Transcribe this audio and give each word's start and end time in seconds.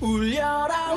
울려라 0.00 0.94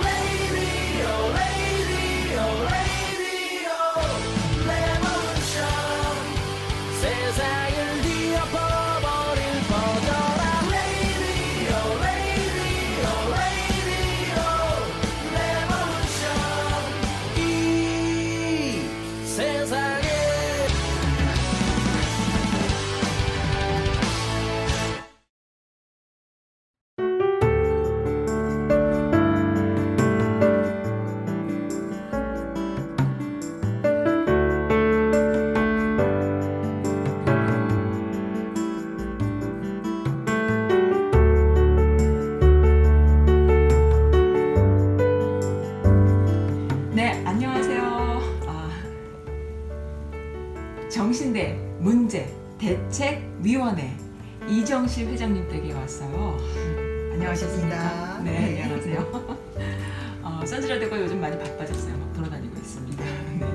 회장님 55.21 55.47
댁에 55.49 55.71
왔어요. 55.73 56.35
안녕하셨습니까? 57.13 58.21
네, 58.23 58.31
네. 58.31 58.63
안녕하세요. 58.63 59.37
어, 60.23 60.41
선지라드가 60.43 60.99
요즘 60.99 61.21
많이 61.21 61.37
바빠졌어요. 61.37 61.95
막 61.95 62.11
돌아다니고 62.13 62.57
있습니다. 62.57 63.03
네. 63.03 63.45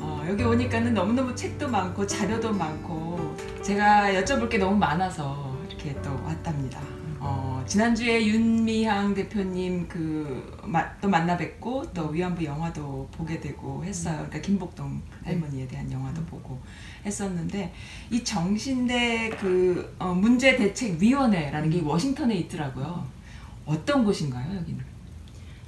어, 0.00 0.26
여기 0.28 0.42
오니까는 0.42 0.92
너무너무 0.92 1.32
책도 1.36 1.68
많고 1.68 2.04
자료도 2.04 2.52
많고 2.52 3.36
제가 3.62 4.14
여쭤볼 4.14 4.50
게 4.50 4.58
너무 4.58 4.76
많아서 4.78 5.56
이렇게 5.68 5.94
또 6.02 6.10
왔답니다. 6.24 6.80
어, 7.22 7.62
지난주에 7.66 8.26
윤미향 8.26 9.12
대표님 9.14 9.86
그또 9.88 11.08
만나 11.08 11.36
뵙고 11.36 11.92
또 11.92 12.08
위안부 12.08 12.42
영화도 12.42 13.08
보게 13.12 13.38
되고 13.38 13.84
했어요. 13.84 14.16
그러니까 14.16 14.40
김복동 14.40 15.02
할머니에 15.22 15.68
대한 15.68 15.90
영화도 15.92 16.24
보고 16.24 16.58
했었는데 17.04 17.74
이 18.10 18.24
정신대 18.24 19.30
그 19.38 19.94
어, 19.98 20.14
문제 20.14 20.56
대책 20.56 21.00
위원회라는 21.00 21.70
게 21.70 21.80
워싱턴에 21.82 22.34
있더라고요. 22.36 23.06
어떤 23.66 24.04
곳인가요, 24.04 24.56
여기는? 24.56 24.90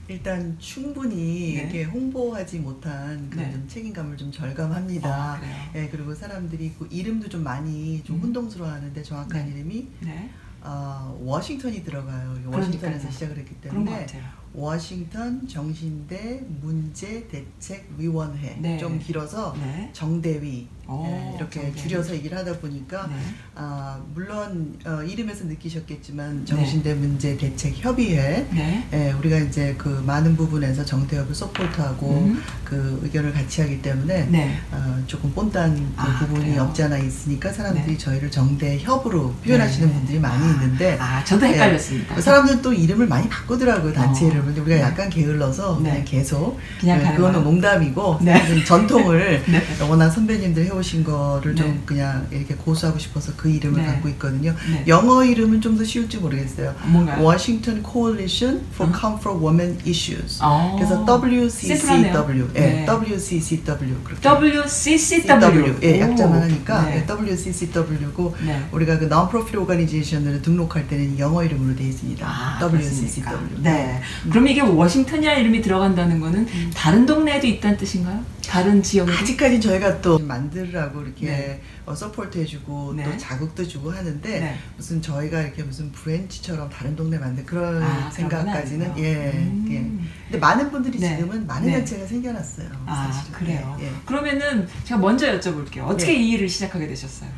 일단 0.08 0.56
충분히 0.58 1.16
네. 1.16 1.60
이렇게 1.60 1.84
홍보하지 1.84 2.58
못한 2.58 3.30
그런 3.30 3.46
네. 3.46 3.52
좀 3.52 3.68
책임감을 3.68 4.16
좀 4.16 4.32
절감합니다. 4.32 5.08
아. 5.08 5.40
예, 5.74 5.88
그리고 5.88 6.14
사람들이 6.14 6.72
그 6.78 6.88
이름도 6.90 7.28
좀 7.28 7.44
많이 7.44 8.02
좀 8.04 8.16
음. 8.16 8.22
혼동스러워하는데 8.22 9.02
정확한 9.02 9.46
네. 9.46 9.52
이름이 9.52 9.88
네. 10.00 10.30
어, 10.64 11.18
워싱턴이 11.20 11.82
들어가요. 11.82 12.36
워싱턴에서. 12.46 13.10
시작을 13.10 13.36
했기 13.38 13.54
때문에. 13.60 14.06
워싱턴 14.54 15.48
정신대 15.48 16.44
문제 16.60 17.26
대책 17.28 17.88
위원회 17.96 18.54
네. 18.60 18.76
좀 18.76 18.98
길어서 18.98 19.54
네. 19.58 19.88
정대위 19.94 20.68
오, 20.86 21.04
예, 21.06 21.32
이렇게 21.36 21.62
정대위. 21.62 21.76
줄여서 21.76 22.14
얘기를 22.16 22.36
하다 22.36 22.58
보니까 22.58 23.06
네. 23.06 23.14
아, 23.54 23.98
물론 24.14 24.78
어, 24.86 25.02
이름에서 25.02 25.44
느끼셨겠지만 25.44 26.46
정신대 26.46 26.94
문제 26.94 27.36
대책 27.36 27.74
협의회 27.76 28.46
네. 28.50 28.88
예, 28.94 29.12
우리가 29.12 29.36
이제 29.38 29.74
그 29.76 30.02
많은 30.06 30.36
부분에서 30.38 30.84
정태협을 30.86 31.34
서포트하고 31.34 32.10
음. 32.12 32.42
그 32.64 32.98
의견을 33.02 33.34
같이 33.34 33.60
하기 33.60 33.82
때문에 33.82 34.26
네. 34.30 34.58
어, 34.70 35.02
조금 35.06 35.30
본단 35.32 35.74
그 35.94 36.02
아, 36.02 36.18
부분이 36.20 36.46
그래요? 36.46 36.62
없지 36.62 36.82
않아 36.84 36.96
있으니까 36.96 37.52
사람들이 37.52 37.92
네. 37.92 37.98
저희를 37.98 38.30
정대협으로 38.30 39.34
표현하시는 39.44 39.86
네. 39.86 39.94
분들이 39.94 40.18
많이 40.18 40.50
있는데 40.52 40.96
아, 40.98 41.22
저도 41.22 41.46
예, 41.46 41.50
헷갈렸습니다. 41.52 42.14
그 42.14 42.22
사람들은 42.22 42.62
또 42.62 42.72
이름을 42.72 43.06
많이 43.06 43.28
바꾸더라고요 43.28 43.92
단체 43.92 44.24
어. 44.24 44.28
이름을 44.28 44.46
근데 44.46 44.60
우리가 44.62 44.76
네. 44.76 44.82
약간 44.82 45.10
게을러서 45.10 45.78
네. 45.82 45.90
그냥 45.90 46.04
계속 46.06 46.58
그냥 46.80 47.02
예, 47.02 47.16
그거는? 47.16 47.44
농담이고 47.44 48.18
네. 48.22 48.64
전통을 48.64 49.42
네. 49.46 49.62
워낙 49.86 50.08
선배님들 50.08 50.64
해오신 50.64 51.04
거를 51.04 51.54
좀 51.54 51.66
네. 51.66 51.82
그냥 51.84 52.26
이렇게 52.30 52.54
고수하고 52.54 52.98
싶어서 52.98 53.41
그 53.42 53.50
이름을 53.50 53.80
네. 53.80 53.86
갖고 53.88 54.08
있거든요 54.08 54.54
네. 54.70 54.84
영어 54.86 55.24
이름은 55.24 55.60
좀 55.60 55.72
더 55.72 55.82
쉬울지 55.84 56.18
모르겠어요 56.18 56.74
뭔가요? 56.84 57.24
Washington 57.26 57.82
Coalition 57.82 58.60
for 58.74 58.92
어? 58.92 58.98
Comfort 59.00 59.42
Women 59.42 59.78
Issues. 59.86 60.38
어. 60.42 60.76
그래서. 60.76 61.02
WCCW, 61.06 62.50
예, 62.56 62.60
네. 62.60 62.86
WCCW 62.86 63.96
그렇게. 64.04 64.20
WCCW. 64.28 65.78
예, 65.82 65.96
오. 65.96 66.00
약자만 66.10 66.42
하니까 66.42 66.82
네. 66.84 66.96
예, 66.98 67.06
WCCW고 67.06 68.36
네. 68.44 68.62
우리가 68.70 68.98
그 68.98 69.06
non-profit 69.06 69.56
organization을 69.58 70.42
등록할 70.42 70.86
때는 70.88 71.18
영어 71.18 71.42
이름으로 71.42 71.74
되어 71.74 71.86
있습니다. 71.86 72.26
아, 72.26 72.58
WCCW. 72.60 73.62
네. 73.62 74.00
그럼 74.30 74.46
이게 74.48 74.60
워싱턴이라는 74.60 75.40
이름이 75.40 75.62
들어간다는 75.62 76.20
거는 76.20 76.46
다른 76.74 77.06
동네에도 77.06 77.46
있다는 77.46 77.76
뜻인가요? 77.78 78.20
다른 78.46 78.82
지역에도? 78.82 79.18
아직까지 79.18 79.60
저희가 79.60 80.00
또 80.02 80.18
만들라고 80.18 81.00
이렇게 81.02 81.26
네. 81.26 81.60
어, 81.84 81.94
support 81.94 82.38
해주고 82.38 82.94
네. 82.94 83.04
또 83.04 83.16
자극도 83.16 83.66
주고 83.66 83.90
하는데 83.90 84.40
네. 84.40 84.58
무슨 84.76 85.02
저희가 85.02 85.42
이렇게 85.42 85.64
무슨 85.64 85.90
branch처럼 85.90 86.70
다른 86.70 86.94
동네 86.94 87.18
만들 87.18 87.44
그런 87.44 87.82
아, 87.82 88.10
생각까지는 88.10 88.98
예. 88.98 89.02
예. 89.02 89.78
음. 89.78 90.08
근데 90.24 90.38
많은 90.38 90.70
분들이 90.70 90.98
네. 90.98 91.16
지금은 91.16 91.46
많은 91.46 91.66
네. 91.66 91.72
단체가 91.78 92.06
생겨났어요. 92.06 92.68
아, 92.86 93.10
사실은. 93.10 93.38
그래요. 93.38 93.76
예, 93.80 93.86
예. 93.86 93.92
그러면은 94.06 94.68
제가 94.84 95.00
먼저 95.00 95.26
여쭤볼게요. 95.38 95.82
어떻게 95.82 96.12
네. 96.12 96.22
이 96.22 96.30
일을 96.30 96.48
시작하게 96.48 96.86
되셨어요? 96.86 97.28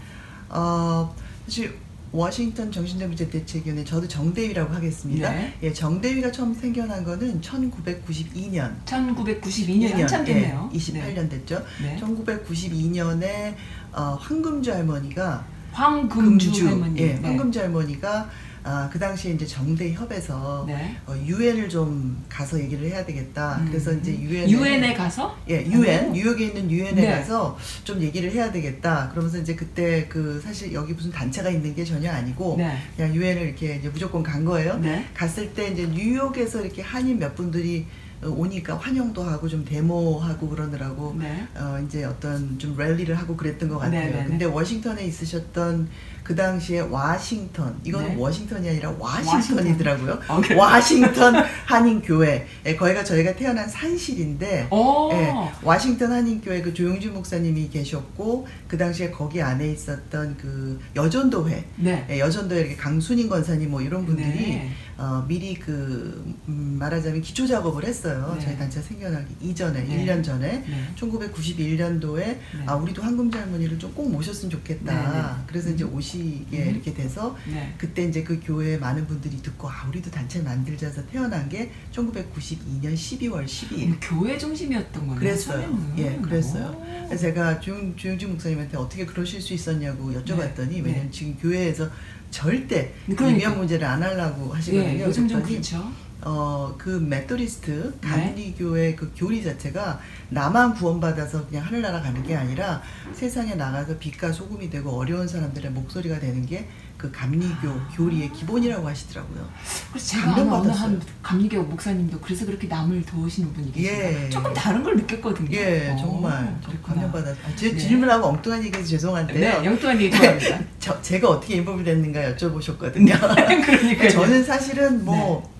어, 0.50 1.14
사실 1.46 1.78
워싱턴 2.14 2.70
정신정비제 2.70 3.28
대책위원회 3.28 3.82
저도 3.82 4.06
정대위라고 4.06 4.72
하겠습니다. 4.72 5.32
네. 5.32 5.52
예, 5.64 5.72
정대위가 5.72 6.30
처음 6.30 6.54
생겨난 6.54 7.02
거는 7.02 7.40
1992년. 7.40 8.72
1992년이 8.84 9.94
한참 9.94 10.24
됐네요. 10.24 10.70
예, 10.72 10.78
28년 10.78 11.28
됐죠. 11.28 11.64
네. 11.82 11.96
네. 11.96 12.00
1992년에 12.00 13.54
어, 13.94 14.18
황금주 14.20 14.72
할머니가 14.72 15.44
황금주 15.72 16.68
할머니. 16.68 17.00
예, 17.00 17.14
네. 17.14 17.20
황금주 17.22 17.60
할머니가 17.60 18.28
아, 18.66 18.88
그 18.90 18.98
당시에 18.98 19.32
이제 19.32 19.44
정대협에서 19.46 20.64
네. 20.66 20.96
어, 21.06 21.14
유엔을 21.22 21.68
좀 21.68 22.24
가서 22.30 22.58
얘기를 22.58 22.88
해야 22.88 23.04
되겠다. 23.04 23.58
음. 23.58 23.66
그래서 23.68 23.92
이제 23.92 24.18
유엔 24.18 24.48
유엔에 24.48 24.94
가서 24.94 25.36
예, 25.50 25.66
유엔 25.66 26.08
오. 26.08 26.12
뉴욕에 26.12 26.46
있는 26.46 26.70
유엔에 26.70 26.92
네. 27.02 27.10
가서 27.10 27.58
좀 27.84 28.00
얘기를 28.00 28.32
해야 28.32 28.50
되겠다. 28.50 29.10
그러면서 29.10 29.38
이제 29.38 29.54
그때 29.54 30.06
그 30.08 30.40
사실 30.42 30.72
여기 30.72 30.94
무슨 30.94 31.10
단체가 31.10 31.50
있는 31.50 31.74
게 31.74 31.84
전혀 31.84 32.10
아니고 32.10 32.54
네. 32.56 32.78
그냥 32.96 33.14
유엔을 33.14 33.42
이렇게 33.42 33.76
이제 33.76 33.90
무조건 33.90 34.22
간 34.22 34.46
거예요. 34.46 34.78
네. 34.78 35.04
갔을 35.12 35.52
때 35.52 35.68
이제 35.68 35.86
뉴욕에서 35.86 36.62
이렇게 36.62 36.80
한인 36.80 37.18
몇 37.18 37.34
분들이 37.34 37.84
어, 37.84 38.03
오니까 38.22 38.76
환영도 38.76 39.22
하고 39.22 39.48
좀 39.48 39.64
데모하고 39.64 40.48
그러느라고 40.48 41.14
네. 41.18 41.46
어 41.56 41.78
이제 41.84 42.04
어떤 42.04 42.58
좀 42.58 42.76
랠리를 42.76 43.14
하고 43.14 43.36
그랬던 43.36 43.68
것 43.68 43.78
같아요. 43.78 44.00
네네네. 44.10 44.24
근데 44.26 44.44
워싱턴에 44.44 45.04
있으셨던 45.04 45.88
그 46.24 46.34
당시에 46.34 46.80
와싱턴 46.80 47.78
이거는 47.84 48.08
네. 48.08 48.16
워싱턴이 48.16 48.66
아니라 48.66 48.94
와싱턴이더라고요. 48.98 50.20
어, 50.26 50.40
그래요? 50.40 50.58
와싱턴 50.58 51.34
한인 51.66 52.00
교회. 52.00 52.46
예, 52.64 52.74
거기가 52.74 53.04
저희가 53.04 53.36
태어난 53.36 53.68
산실인데 53.68 54.68
오. 54.70 55.10
예, 55.12 55.34
와싱턴 55.62 56.12
한인교회 56.12 56.62
그 56.62 56.72
조용준 56.72 57.12
목사님이 57.12 57.68
계셨고 57.68 58.46
그 58.66 58.78
당시에 58.78 59.10
거기 59.10 59.42
안에 59.42 59.70
있었던 59.72 60.36
그 60.40 60.80
여전도회 60.96 61.64
네. 61.76 62.06
예, 62.08 62.18
여전도회 62.18 62.60
이렇게 62.60 62.76
강순인 62.76 63.28
권사님 63.28 63.70
뭐 63.70 63.82
이런 63.82 64.06
분들이 64.06 64.26
네. 64.28 64.72
어, 64.96 65.24
미리 65.26 65.54
그 65.54 66.24
음, 66.48 66.76
말하자면 66.78 67.20
기초 67.22 67.46
작업을 67.46 67.84
했어요. 67.84 68.34
네. 68.38 68.44
저희 68.44 68.56
단체 68.58 68.80
생겨나기 68.80 69.34
이전에 69.40 69.82
네. 69.82 70.04
1년 70.04 70.22
전에 70.22 70.58
네. 70.66 70.94
1991년도에 70.96 72.38
아 72.66 72.74
우리도 72.74 73.02
황금자 73.02 73.40
할머니를 73.40 73.78
좀 73.78 73.94
꼭 73.94 74.10
모셨으면 74.10 74.50
좋겠다. 74.50 74.92
네, 75.12 75.18
네. 75.18 75.44
그래서 75.46 75.70
이제 75.70 75.84
오시게 75.84 76.64
음. 76.64 76.70
이렇게 76.70 76.92
돼서 76.92 77.36
네. 77.46 77.72
그때 77.78 78.02
이제 78.04 78.24
그 78.24 78.40
교회에 78.42 78.76
많은 78.76 79.06
분들이 79.06 79.40
듣고 79.40 79.68
아 79.68 79.86
우리도 79.88 80.10
단체 80.10 80.40
만들자서 80.42 81.06
태어난 81.06 81.48
게 81.48 81.70
1992년 81.92 82.94
12월 82.94 83.44
12일. 83.44 83.82
음, 83.86 83.98
교회 84.00 84.36
중심이었던 84.36 85.06
거네요. 85.06 85.20
그랬어요. 85.20 85.94
예, 85.98 86.16
그랬어요. 86.16 86.82
제가 87.16 87.60
조용, 87.60 87.94
조용진 87.96 88.30
목사님한테 88.30 88.76
어떻게 88.76 89.06
그러실 89.06 89.40
수 89.40 89.54
있었냐고 89.54 90.10
여쭤봤더니 90.12 90.70
네. 90.70 90.80
왜냐면 90.80 91.12
지금 91.12 91.36
교회에서 91.36 91.88
절대 92.34 92.92
이 93.08 93.14
그러니까. 93.14 93.38
위안 93.38 93.56
문제를 93.56 93.86
안 93.86 94.02
하려고 94.02 94.52
하시거든요. 94.52 94.98
예, 94.98 95.04
요즘 95.04 95.28
좀 95.28 95.40
그렇죠. 95.40 95.88
어, 96.22 96.74
그 96.76 96.88
메토디스트 96.88 97.94
네. 98.00 98.08
감리교의 98.08 98.96
그 98.96 99.12
교리 99.14 99.44
자체가 99.44 100.00
나만 100.30 100.74
구원받아서 100.74 101.46
그냥 101.46 101.64
하늘나라 101.64 102.02
가는 102.02 102.20
게 102.24 102.34
아니라 102.34 102.82
세상에 103.12 103.54
나가서 103.54 103.98
빛과 103.98 104.32
소금이 104.32 104.68
되고 104.68 104.90
어려운 104.90 105.28
사람들의 105.28 105.70
목소리가 105.70 106.18
되는 106.18 106.44
게 106.44 106.66
그 106.96 107.10
감리교 107.10 107.68
교리의 107.96 108.32
기본이라고 108.32 108.88
하시더라고요. 108.88 109.48
그래서 109.90 110.06
제가 110.06 110.34
어느. 110.34 110.68
한 110.68 111.00
감리교 111.22 111.62
목사님도 111.62 112.20
그래서 112.20 112.46
그렇게 112.46 112.66
남을 112.66 113.04
도우시는 113.04 113.52
분이 113.52 113.72
계신가요? 113.72 114.24
예. 114.24 114.28
조금 114.30 114.54
다른 114.54 114.82
걸 114.82 114.96
느꼈거든요. 114.96 115.48
예, 115.52 115.90
어, 115.90 115.96
정말. 115.96 116.60
감명받았어요. 116.82 117.44
아, 117.46 117.56
제 117.56 117.72
네. 117.72 117.76
질문하고 117.78 118.26
엉뚱한 118.28 118.64
얘기해서 118.64 118.88
죄송한데요. 118.88 119.38
네, 119.38 119.64
영통한 119.64 120.00
얘기 120.00 120.16
좋아합니다. 120.16 120.60
저, 120.78 121.02
제가 121.02 121.28
어떻게 121.28 121.56
인법이 121.56 121.84
됐는가 121.84 122.34
여쭤보셨거든요. 122.34 123.18
그러니까 123.66 124.08
저는 124.08 124.44
사실은 124.44 125.04
뭐 125.04 125.53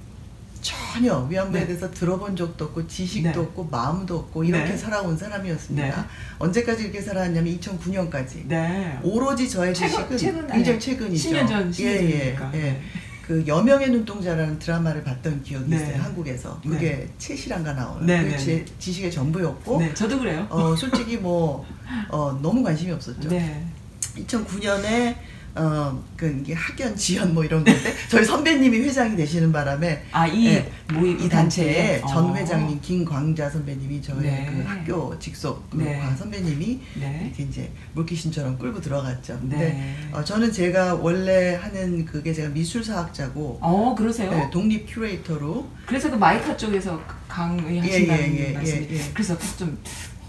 전혀 0.64 1.18
위안부에 1.28 1.60
네. 1.60 1.66
대해서 1.66 1.90
들어본 1.90 2.34
적도 2.34 2.64
없고 2.64 2.86
지식도 2.88 3.30
네. 3.30 3.38
없고 3.38 3.64
마음도 3.64 4.16
없고 4.20 4.44
이렇게 4.44 4.70
네. 4.70 4.76
살아온 4.76 5.14
사람이었습니다. 5.16 5.86
네. 5.86 6.02
언제까지 6.38 6.84
이렇게 6.84 7.02
살아왔냐면 7.02 7.58
2009년까지 7.60 8.46
네. 8.48 8.98
오로지 9.02 9.46
저의 9.48 9.74
최근- 9.74 10.16
지식은 10.16 10.16
최근, 10.18 10.46
굉장히 10.48 10.78
네. 10.78 10.78
최근이죠. 10.78 11.28
10년 11.28 11.46
전, 11.48 11.70
10년 11.70 11.80
예, 11.84 12.10
예. 12.10 12.38
예. 12.54 12.80
그 13.26 13.44
여명의 13.46 13.90
눈동자라는 13.90 14.58
드라마를 14.58 15.04
봤던 15.04 15.42
기억이 15.42 15.68
네. 15.68 15.76
있어요. 15.76 16.02
한국에서. 16.02 16.58
그게 16.62 17.08
최실한가 17.18 17.74
나오는 17.74 18.06
네, 18.06 18.22
그게 18.22 18.30
네, 18.30 18.38
제 18.38 18.52
네. 18.56 18.64
지식의 18.78 19.10
전부였고 19.12 19.78
네, 19.80 19.92
저도 19.92 20.18
그래요. 20.18 20.46
어, 20.48 20.74
솔직히 20.74 21.18
뭐 21.18 21.66
어, 22.08 22.38
너무 22.40 22.62
관심이 22.62 22.90
없었죠. 22.90 23.28
네. 23.28 23.66
2009년에 24.16 25.14
어, 25.56 26.02
그 26.16 26.26
이게 26.40 26.52
학연 26.52 26.96
지연 26.96 27.32
뭐 27.32 27.44
이런 27.44 27.62
건데 27.62 27.94
저희 28.10 28.24
선배님이 28.24 28.78
회장이 28.80 29.16
되시는 29.16 29.52
바람에 29.52 30.04
아, 30.10 30.26
이 30.26 30.44
네. 30.46 30.72
모임 30.92 31.18
이 31.20 31.28
단체의 31.28 32.02
어. 32.02 32.06
전 32.06 32.36
회장님 32.36 32.80
김광자 32.80 33.48
선배님이 33.50 34.02
저희 34.02 34.22
네. 34.22 34.50
그 34.50 34.68
학교 34.68 35.16
직속 35.18 35.70
그 35.70 35.76
네. 35.76 35.98
과 35.98 36.14
선배님이 36.16 36.80
네. 36.94 37.22
이렇게 37.24 37.44
이제 37.44 37.70
물귀신처럼 37.92 38.58
끌고 38.58 38.80
들어갔죠. 38.80 39.38
근데 39.38 39.56
네. 39.56 39.96
어, 40.12 40.24
저는 40.24 40.50
제가 40.50 40.94
원래 40.94 41.54
하는 41.54 42.04
그게 42.04 42.32
제가 42.32 42.48
미술사학자고 42.48 43.58
어, 43.60 43.94
그러세요? 43.96 44.30
네, 44.30 44.50
독립 44.50 44.92
큐레이터로 44.92 45.68
그래서 45.86 46.10
그 46.10 46.16
마이카 46.16 46.56
쪽에서 46.56 47.00
강의 47.28 47.76
예, 47.76 47.80
하신다는 47.80 48.34
예, 48.36 48.48
예, 48.48 48.52
말씀이 48.52 48.86
예, 48.90 48.96
예. 48.96 49.10
그래서 49.12 49.36
좀 49.56 49.78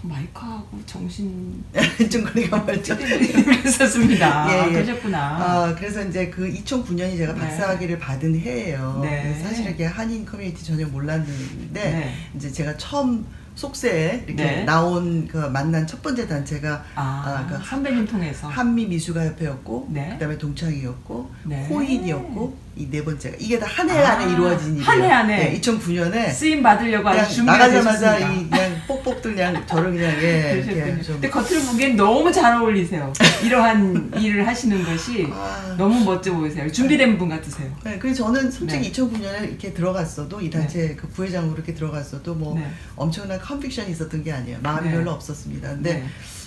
마이크하고 0.02 0.78
정신 0.86 1.64
좀 2.10 2.24
거리가 2.24 2.62
멀죠. 2.64 2.96
그랬었습니다. 2.96 4.48
예, 4.52 4.68
예. 4.68 4.72
그러셨구나. 4.72 5.18
아, 5.18 5.74
그래서 5.76 6.04
이제 6.04 6.28
그 6.30 6.50
2009년이 6.50 7.16
제가 7.16 7.32
네. 7.34 7.40
박사학위를 7.40 7.98
받은 7.98 8.38
해예요. 8.38 9.00
네. 9.02 9.38
사실 9.42 9.68
이게 9.70 9.84
한인 9.84 10.24
커뮤니티 10.24 10.64
전혀 10.64 10.86
몰랐는데 10.86 11.72
네. 11.90 12.14
이제 12.34 12.50
제가 12.50 12.76
처음 12.76 13.26
속세에 13.54 14.24
이렇게 14.26 14.44
네. 14.44 14.64
나온 14.64 15.26
그 15.26 15.38
만난 15.38 15.86
첫 15.86 16.02
번째 16.02 16.28
단체가 16.28 16.84
아, 16.94 17.02
아, 17.26 17.46
그 17.48 17.64
선배님 17.64 18.06
통해서. 18.06 18.48
한미 18.48 18.86
미술가 18.86 19.24
협회였고 19.24 19.88
네. 19.90 20.10
그다음에 20.10 20.36
동창이었고 20.38 21.30
네. 21.44 21.66
호인이었고 21.66 22.65
이 22.76 22.86
네 22.90 23.02
번째가 23.02 23.36
이게 23.40 23.58
다 23.58 23.66
한 23.66 23.88
해 23.88 23.98
안에 23.98 24.24
아, 24.24 24.28
이루어진 24.28 24.72
일이에요. 24.76 24.84
한 24.84 25.02
해 25.02 25.10
안에. 25.10 25.36
네, 25.50 25.60
2009년에 25.60 26.30
쓰임 26.30 26.62
받으려고 26.62 27.08
아주 27.08 27.36
준비가 27.36 27.56
나가자마자. 27.58 28.18
이 28.18 28.48
그냥 28.50 28.76
뽁뽁들 28.86 29.34
그냥 29.34 29.66
저를 29.66 29.92
그냥 29.92 30.12
예좀 30.22 31.14
근데 31.14 31.30
겉으로 31.30 31.60
보기엔 31.62 31.96
너무 31.96 32.30
잘 32.30 32.54
어울리세요. 32.60 33.10
이러한 33.42 34.12
일을 34.20 34.46
하시는 34.46 34.84
것이 34.84 35.26
아, 35.32 35.74
너무 35.78 36.04
멋져 36.04 36.34
보이세요. 36.34 36.70
준비된 36.70 37.16
분 37.16 37.30
같으세요. 37.30 37.70
네, 37.82 37.98
그래서 37.98 38.24
저는 38.24 38.50
솔직히 38.50 38.92
네. 38.92 38.92
2009년에 38.92 39.48
이렇게 39.48 39.72
들어갔어도 39.72 40.40
이 40.42 40.50
단체 40.50 40.94
그 40.96 41.08
부회장으로 41.08 41.54
이렇게 41.54 41.72
들어갔어도 41.74 42.34
뭐 42.34 42.54
네. 42.58 42.66
엄청난 42.94 43.40
컨빅션이 43.40 43.90
있었던 43.92 44.22
게 44.22 44.32
아니에요. 44.32 44.58
마음이 44.62 44.88
네. 44.90 44.94
별로 44.96 45.12
없었습니다. 45.12 45.68
근데 45.70 45.94
네. 45.94 46.06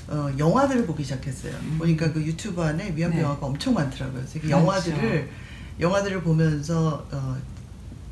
어, 0.09 0.31
영화들을 0.37 0.85
보기 0.85 1.03
시작했어요. 1.03 1.53
음. 1.63 1.75
보니까 1.79 2.11
그 2.13 2.21
유튜브 2.21 2.61
안에 2.61 2.93
위안부 2.95 3.17
네. 3.17 3.23
영화가 3.23 3.45
엄청 3.45 3.73
많더라고요. 3.73 4.21
그래서 4.21 4.39
그 4.39 4.47
많죠. 4.47 4.57
영화들을 4.91 5.29
영화들을 5.79 6.21
보면서 6.23 7.07
어, 7.11 7.37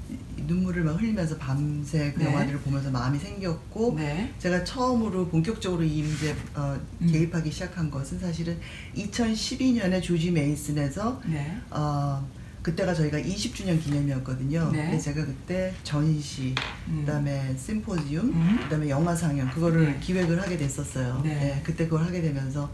이- 0.10 0.42
눈물을 0.44 0.84
막 0.84 0.94
흘리면서 1.02 1.38
밤새 1.38 2.14
그 2.14 2.20
네. 2.20 2.26
영화들을 2.28 2.60
보면서 2.60 2.90
마음이 2.90 3.20
생겼고 3.20 3.96
네. 3.98 4.34
제가 4.40 4.64
처음으로 4.64 5.28
본격적으로 5.28 5.84
이 5.84 6.02
문제 6.02 6.34
어, 6.56 6.78
음. 7.02 7.08
개입하기 7.12 7.52
시작한 7.52 7.92
것은 7.92 8.20
사실은 8.20 8.58
2012년에 8.96 10.02
조지 10.02 10.32
메이슨에서 10.32 11.22
네. 11.26 11.58
어, 11.72 12.26
그때가 12.62 12.94
저희가 12.94 13.18
20주년 13.20 13.82
기념이었거든요. 13.82 14.72
네. 14.72 14.84
근데 14.84 15.00
제가 15.00 15.26
그때 15.26 15.74
전시, 15.84 16.54
음. 16.90 17.04
그다음에 17.06 17.56
심포지움, 17.58 18.26
음. 18.30 18.58
그다음에 18.64 18.90
영화 18.90 19.16
상영 19.16 19.50
그거를 19.52 19.86
네. 19.86 20.00
기획을 20.02 20.28
기획을 20.28 20.42
하게 20.42 20.58
됐었어요. 20.58 21.22
네. 21.24 21.62
그때 21.64 21.86
그걸 21.86 22.04
하게 22.06 22.22
되면서 22.22 22.70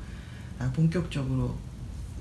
아, 0.59 0.71
본격적으로 0.75 1.55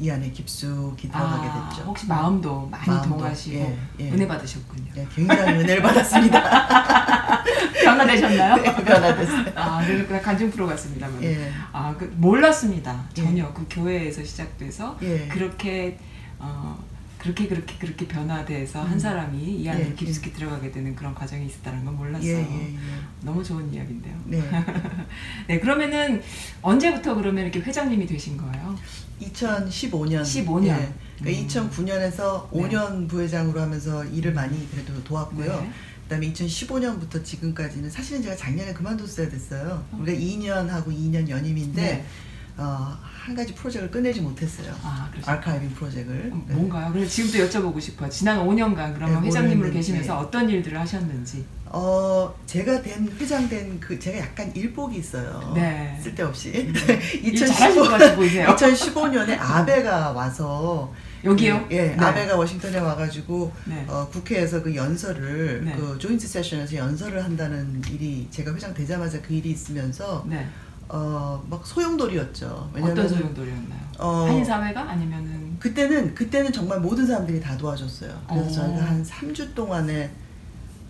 이 0.03 0.11
안에 0.11 0.33
깊숙이 0.33 1.09
들어가게 1.09 1.47
아, 1.49 1.69
됐죠. 1.71 1.83
혹시 1.87 2.09
마음도 2.09 2.67
많이 2.69 2.89
마음도, 2.89 3.11
동하시고 3.11 3.57
예, 3.57 3.79
예. 4.01 4.11
은혜 4.11 4.27
받으셨군요. 4.27 4.91
네, 4.97 5.07
굉장히 5.15 5.61
은혜를 5.61 5.81
받았습니다. 5.81 7.45
변화되셨나요? 7.85 8.57
네, 8.57 8.85
변화됐어요. 8.85 9.53
아, 9.55 9.85
그러니까 9.87 10.21
간증 10.21 10.51
프로 10.51 10.67
같습니다. 10.67 11.09
예. 11.23 11.53
아, 11.71 11.95
그 11.97 12.13
몰랐습니다. 12.17 13.05
예. 13.17 13.23
전혀 13.23 13.53
그 13.53 13.65
교회에서 13.71 14.25
시작돼서 14.25 14.99
예. 15.03 15.29
그렇게 15.29 15.97
어 16.41 16.77
그렇게 17.23 17.47
그렇게 17.47 17.79
그렇게 17.79 18.09
변화돼서 18.09 18.83
한 18.83 18.95
음. 18.95 18.99
사람이 18.99 19.39
이 19.39 19.69
안에 19.69 19.91
예, 19.91 19.95
깊숙이 19.95 20.33
들어가게 20.33 20.73
되는 20.73 20.93
그런 20.97 21.15
과정이 21.15 21.47
있었다는 21.47 21.85
건 21.85 21.97
몰랐어요. 21.97 22.29
예, 22.29 22.39
예, 22.39 22.75
예. 22.75 22.79
너무 23.21 23.45
좋은 23.45 23.73
이야기인데요. 23.73 24.21
네. 24.27 24.43
네, 25.47 25.61
그러면은 25.61 26.21
언제부터 26.63 27.15
그러면 27.15 27.45
이렇게 27.45 27.61
회장님이 27.61 28.07
되신 28.07 28.37
거예요? 28.37 28.77
2015년. 29.21 30.23
15년. 30.23 30.67
예. 30.67 30.93
그러니까 31.21 31.43
음. 31.43 31.47
2009년에서 31.47 32.51
네. 32.51 32.61
5년 32.61 33.09
부회장으로 33.09 33.61
하면서 33.61 34.05
일을 34.07 34.35
많이 34.35 34.69
그래도 34.71 35.05
도왔고요. 35.05 35.61
네. 35.61 35.71
그다음에 36.03 36.33
2015년부터 36.33 37.25
지금까지는 37.25 37.89
사실은 37.89 38.21
제가 38.21 38.35
작년에 38.35 38.73
그만뒀어야 38.73 39.29
됐어요. 39.29 39.87
우리가 39.93 40.19
2년 40.19 40.67
하고 40.67 40.91
2년 40.91 41.29
연임인데 41.29 41.83
네. 41.83 42.05
어, 42.57 42.97
한 43.03 43.35
가지 43.35 43.55
프로젝트를 43.55 43.91
끝내지 43.91 44.21
못했어요. 44.21 44.75
아. 44.83 45.09
아카이빙 45.25 45.71
프로젝트를. 45.71 46.31
음, 46.33 46.45
네. 46.47 46.55
뭔가요? 46.55 46.93
그래서 46.93 47.11
지금도 47.11 47.49
여쭤보고 47.49 47.81
싶어요. 47.81 48.11
지난 48.11 48.39
5년간 48.47 48.95
그러면 48.95 49.21
네, 49.23 49.29
회장님으로. 49.29 49.71
계시면서 49.73 50.19
어떤 50.19 50.49
일들을 50.51 50.79
하셨는지. 50.79 51.45
어, 51.67 52.35
제가 52.47 52.83
된 52.83 53.11
회장 53.19 53.49
된 53.49 53.81
그 53.81 53.99
제가 53.99 54.19
약간 54.19 54.55
일복이 54.55 54.99
있어요. 54.99 55.53
네. 55.55 55.99
쓸데없이. 56.03 56.71
같이 57.89 58.15
보이세요. 58.17 58.49
2015년에 58.49 59.39
아베가 59.41 60.13
와서 60.13 60.93
여기요? 61.25 61.67
그, 61.69 61.75
예, 61.75 61.83
네. 61.89 61.97
아베가 61.99 62.37
워싱턴에 62.37 62.79
와가지고 62.79 63.53
네. 63.65 63.87
어, 63.89 64.07
국회에서 64.13 64.63
그 64.63 64.75
연설을 64.75 65.65
네. 65.65 65.75
그 65.77 65.97
조인트 65.99 66.27
세션에서 66.27 66.77
연설을 66.77 67.25
한다는 67.25 67.81
일이 67.91 68.29
제가 68.31 68.53
회장 68.55 68.75
되자마자 68.75 69.23
그 69.23 69.33
일이 69.33 69.51
있으면서 69.53 70.25
네. 70.29 70.47
어, 70.89 71.43
막 71.49 71.67
소용돌이였죠. 71.67 72.47
어떤 72.47 72.83
왜냐면 72.83 73.09
소용돌이였나요? 73.09 73.81
어, 73.99 74.27
한인 74.27 74.45
사회가 74.45 74.81
아니면은 74.91 75.57
그때는 75.59 76.15
그때는 76.15 76.53
정말 76.53 76.81
모든 76.81 77.07
사람들이 77.07 77.41
다 77.41 77.57
도와줬어요. 77.57 78.11
그래서 78.29 78.47
어. 78.49 78.51
저희가 78.53 78.85
한 78.85 79.05
3주 79.05 79.55
동안에 79.55 80.11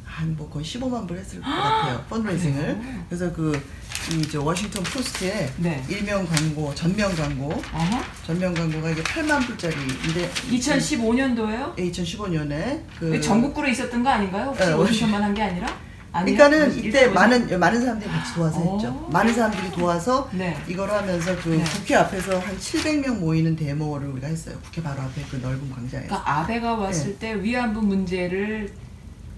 한뭐 0.05 0.49
거의 0.51 0.65
15만 0.65 1.07
불 1.07 1.17
했을 1.19 1.41
것 1.41 1.47
같아요. 1.49 2.05
fundraising을. 2.11 2.61
그래요? 2.79 3.05
그래서 3.09 3.33
그이 3.33 4.29
저 4.31 4.43
워싱턴 4.43 4.83
포스트에 4.83 5.51
네. 5.59 5.83
일명 5.89 6.27
광고, 6.27 6.75
전면 6.75 7.15
광고, 7.15 7.47
어허. 7.51 8.01
전면 8.27 8.53
광고가 8.55 8.91
이게 8.91 9.03
8만 9.03 9.47
불짜리인데 9.47 10.31
2015년도에요? 10.51 11.77
2015년에 11.77 12.81
그 12.99 13.21
전국구로 13.21 13.69
있었던 13.69 14.03
거 14.03 14.11
아닌가요? 14.11 14.47
혹시 14.49 14.65
네, 14.67 14.73
워싱턴만 14.73 15.23
한 15.23 15.35
게 15.35 15.43
아니라? 15.43 15.67
아니요? 16.13 16.37
그러니까는 16.37 16.75
일본- 16.75 16.85
이때 16.85 17.07
많은 17.09 17.59
많은 17.59 17.81
사람들이 17.81 18.11
같이 18.11 18.35
도와서 18.35 18.61
어. 18.61 18.75
했죠. 18.77 19.09
많은 19.11 19.33
사람들이 19.35 19.71
도와서 19.73 20.29
네. 20.33 20.57
이걸 20.69 20.91
하면서 20.91 21.35
그 21.37 21.49
네. 21.51 21.65
국회 21.65 21.95
앞에서 21.95 22.39
한 22.39 22.57
700명 22.59 23.19
모이는 23.19 23.57
데모를 23.57 24.09
우리가 24.09 24.27
했어요. 24.29 24.57
국회 24.63 24.83
바로 24.83 25.01
앞에 25.03 25.23
그 25.31 25.37
넓은 25.37 25.71
광장에서. 25.71 26.09
그러니까 26.09 26.39
아베가 26.41 26.75
왔을 26.75 27.13
네. 27.13 27.35
때 27.35 27.43
위안부 27.43 27.81
문제를 27.81 28.71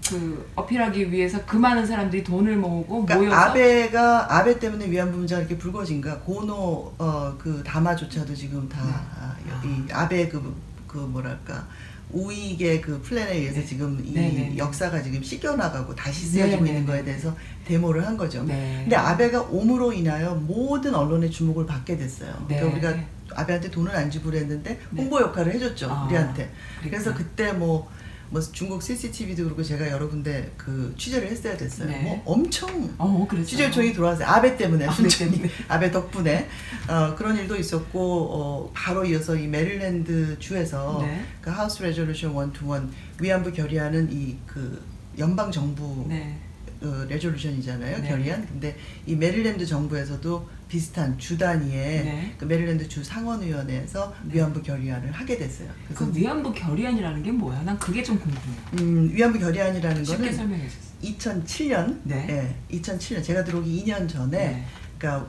그 0.09 0.51
어필하기 0.55 1.11
위해서 1.11 1.39
그 1.45 1.55
많은 1.57 1.85
사람들이 1.85 2.23
돈을 2.23 2.57
모으고 2.57 3.05
그러니까 3.05 3.15
모여서 3.15 3.35
아베가 3.35 4.37
아베 4.37 4.59
때문에 4.59 4.87
위안부 4.91 5.17
문제가 5.17 5.39
이렇게 5.41 5.57
불거진가 5.57 6.19
고노 6.19 6.93
어그 6.97 7.63
다마조차도 7.65 8.35
지금 8.35 8.67
다 8.69 8.83
네. 8.85 8.91
아, 8.93 9.35
이 9.65 9.91
아베 9.91 10.27
그, 10.29 10.55
그 10.85 10.97
뭐랄까 10.97 11.65
우익의 12.11 12.81
그 12.81 13.01
플랜에 13.01 13.33
의해서 13.33 13.59
네. 13.59 13.65
지금 13.65 14.01
이 14.05 14.13
네, 14.13 14.21
네, 14.29 14.49
네. 14.49 14.57
역사가 14.57 15.01
지금 15.01 15.21
씻겨나가고 15.21 15.95
다시 15.95 16.25
쓰여지고 16.25 16.63
네, 16.63 16.69
있는 16.69 16.81
네, 16.81 16.87
거에 16.87 16.99
네. 16.99 17.05
대해서 17.05 17.35
데모를 17.65 18.05
한 18.05 18.15
거죠. 18.15 18.43
네. 18.43 18.81
근데 18.83 18.95
아베가 18.95 19.41
옴으로 19.41 19.91
인하여 19.91 20.35
모든 20.35 20.93
언론의 20.93 21.31
주목을 21.31 21.65
받게 21.65 21.97
됐어요. 21.97 22.31
네. 22.47 22.59
그러니까 22.59 22.89
우리가 22.89 23.05
아베한테 23.35 23.69
돈을 23.69 23.95
안 23.95 24.09
지불했는데 24.09 24.79
네. 24.91 25.01
홍보 25.01 25.19
역할을 25.19 25.53
해줬죠 25.53 25.89
아, 25.89 26.05
우리한테. 26.05 26.51
그래서 26.81 27.13
그랬구나. 27.13 27.17
그때 27.17 27.51
뭐. 27.53 27.89
뭐 28.35 28.41
중국 28.51 28.83
CCTV도 28.83 29.45
그렇고 29.45 29.63
제가 29.63 29.89
여러 29.89 30.09
군데 30.09 30.51
그 30.57 30.93
취재를 30.97 31.29
했어야 31.29 31.55
됐어요. 31.55 31.87
네. 31.87 32.01
뭐 32.01 32.21
엄청 32.25 32.93
어. 32.97 33.25
취재 33.45 33.67
요청이 33.67 33.93
들어왔어요. 33.93 34.27
아베 34.27 34.57
때문에 34.57 34.85
아베 34.85 34.95
순전히 34.95 35.31
때문에. 35.31 35.51
아베 35.69 35.89
덕분에 35.89 36.49
어, 36.89 37.15
그런 37.15 37.37
일도 37.37 37.55
있었고 37.55 38.29
어, 38.33 38.71
바로 38.73 39.05
이어서 39.05 39.37
이 39.37 39.47
메릴랜드 39.47 40.37
주에서 40.39 40.99
네. 41.01 41.25
그 41.39 41.49
House 41.49 41.81
Resolution 41.81 42.33
121 42.33 42.89
위안부 43.21 43.53
결의안은 43.53 44.09
이 44.11 44.35
그 44.45 44.81
연방 45.17 45.51
정부 45.51 46.05
네. 46.07 46.37
어, 46.81 47.05
resolution이잖아요 47.09 48.01
네. 48.01 48.07
결의안. 48.07 48.45
근데 48.47 48.77
이 49.05 49.15
메릴랜드 49.15 49.65
정부에서도 49.65 50.49
비슷한 50.67 51.17
주 51.17 51.37
단위의 51.37 52.03
네. 52.03 52.35
그 52.37 52.45
메릴랜드 52.45 52.87
주 52.87 53.03
상원의원회에서 53.03 54.13
네. 54.25 54.35
위안부 54.35 54.61
결의안을 54.61 55.11
하게 55.11 55.37
됐어요. 55.37 55.69
그래서 55.87 56.05
그 56.05 56.17
위안부 56.17 56.53
결의안이라는 56.53 57.23
게 57.23 57.31
뭐야? 57.31 57.61
난 57.63 57.77
그게 57.77 58.03
좀 58.03 58.19
궁금해요. 58.19 58.61
음, 58.79 59.09
위안부 59.13 59.39
결의안이라는 59.39 60.03
쉽게 60.03 60.17
거는 60.17 60.33
설명해 60.33 60.67
주세요. 60.67 60.85
2007년, 61.03 61.99
네. 62.03 62.55
예, 62.69 62.77
2007년 62.77 63.23
제가 63.23 63.43
들어오기 63.43 63.85
2년 63.85 64.09
전에, 64.09 64.37
네. 64.37 64.65
그러니까 64.97 65.27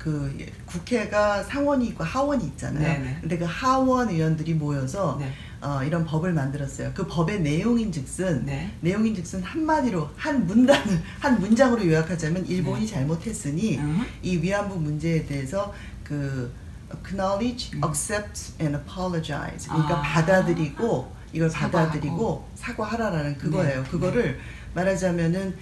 그 0.00 0.34
국회가 0.64 1.42
상원이 1.42 1.88
있고 1.88 2.02
하원이 2.02 2.44
있잖아요. 2.46 2.80
네, 2.80 2.98
네. 2.98 3.18
근데 3.20 3.38
그 3.38 3.44
하원 3.44 4.08
의원들이 4.08 4.54
모여서 4.54 5.18
네. 5.20 5.30
어, 5.62 5.82
이런 5.84 6.04
법을 6.06 6.32
만들었어요. 6.32 6.92
그 6.94 7.06
법의 7.06 7.42
내용인즉슨 7.42 8.46
네. 8.46 8.70
내용인즉슨 8.80 9.42
한마디로 9.42 10.08
한 10.16 10.46
문단을 10.46 11.02
한 11.20 11.38
문장으로 11.38 11.86
요약하자면 11.86 12.46
일본이 12.46 12.80
네. 12.80 12.86
잘못했으니 12.86 13.78
음. 13.78 14.02
이 14.22 14.38
위안부 14.38 14.76
문제에 14.76 15.26
대해서 15.26 15.72
그 16.02 16.50
acknowledge, 16.94 17.72
음. 17.74 17.84
accept 17.84 18.54
and 18.60 18.76
apologize. 18.78 19.68
그러니까 19.68 19.98
아. 19.98 20.02
받아들이고 20.02 21.12
이걸 21.32 21.50
사과하고. 21.50 21.90
받아들이고 21.90 22.48
사과하라라는 22.54 23.38
그거예요. 23.38 23.82
네. 23.82 23.90
그거를 23.90 24.40
말하자면은 24.74 25.56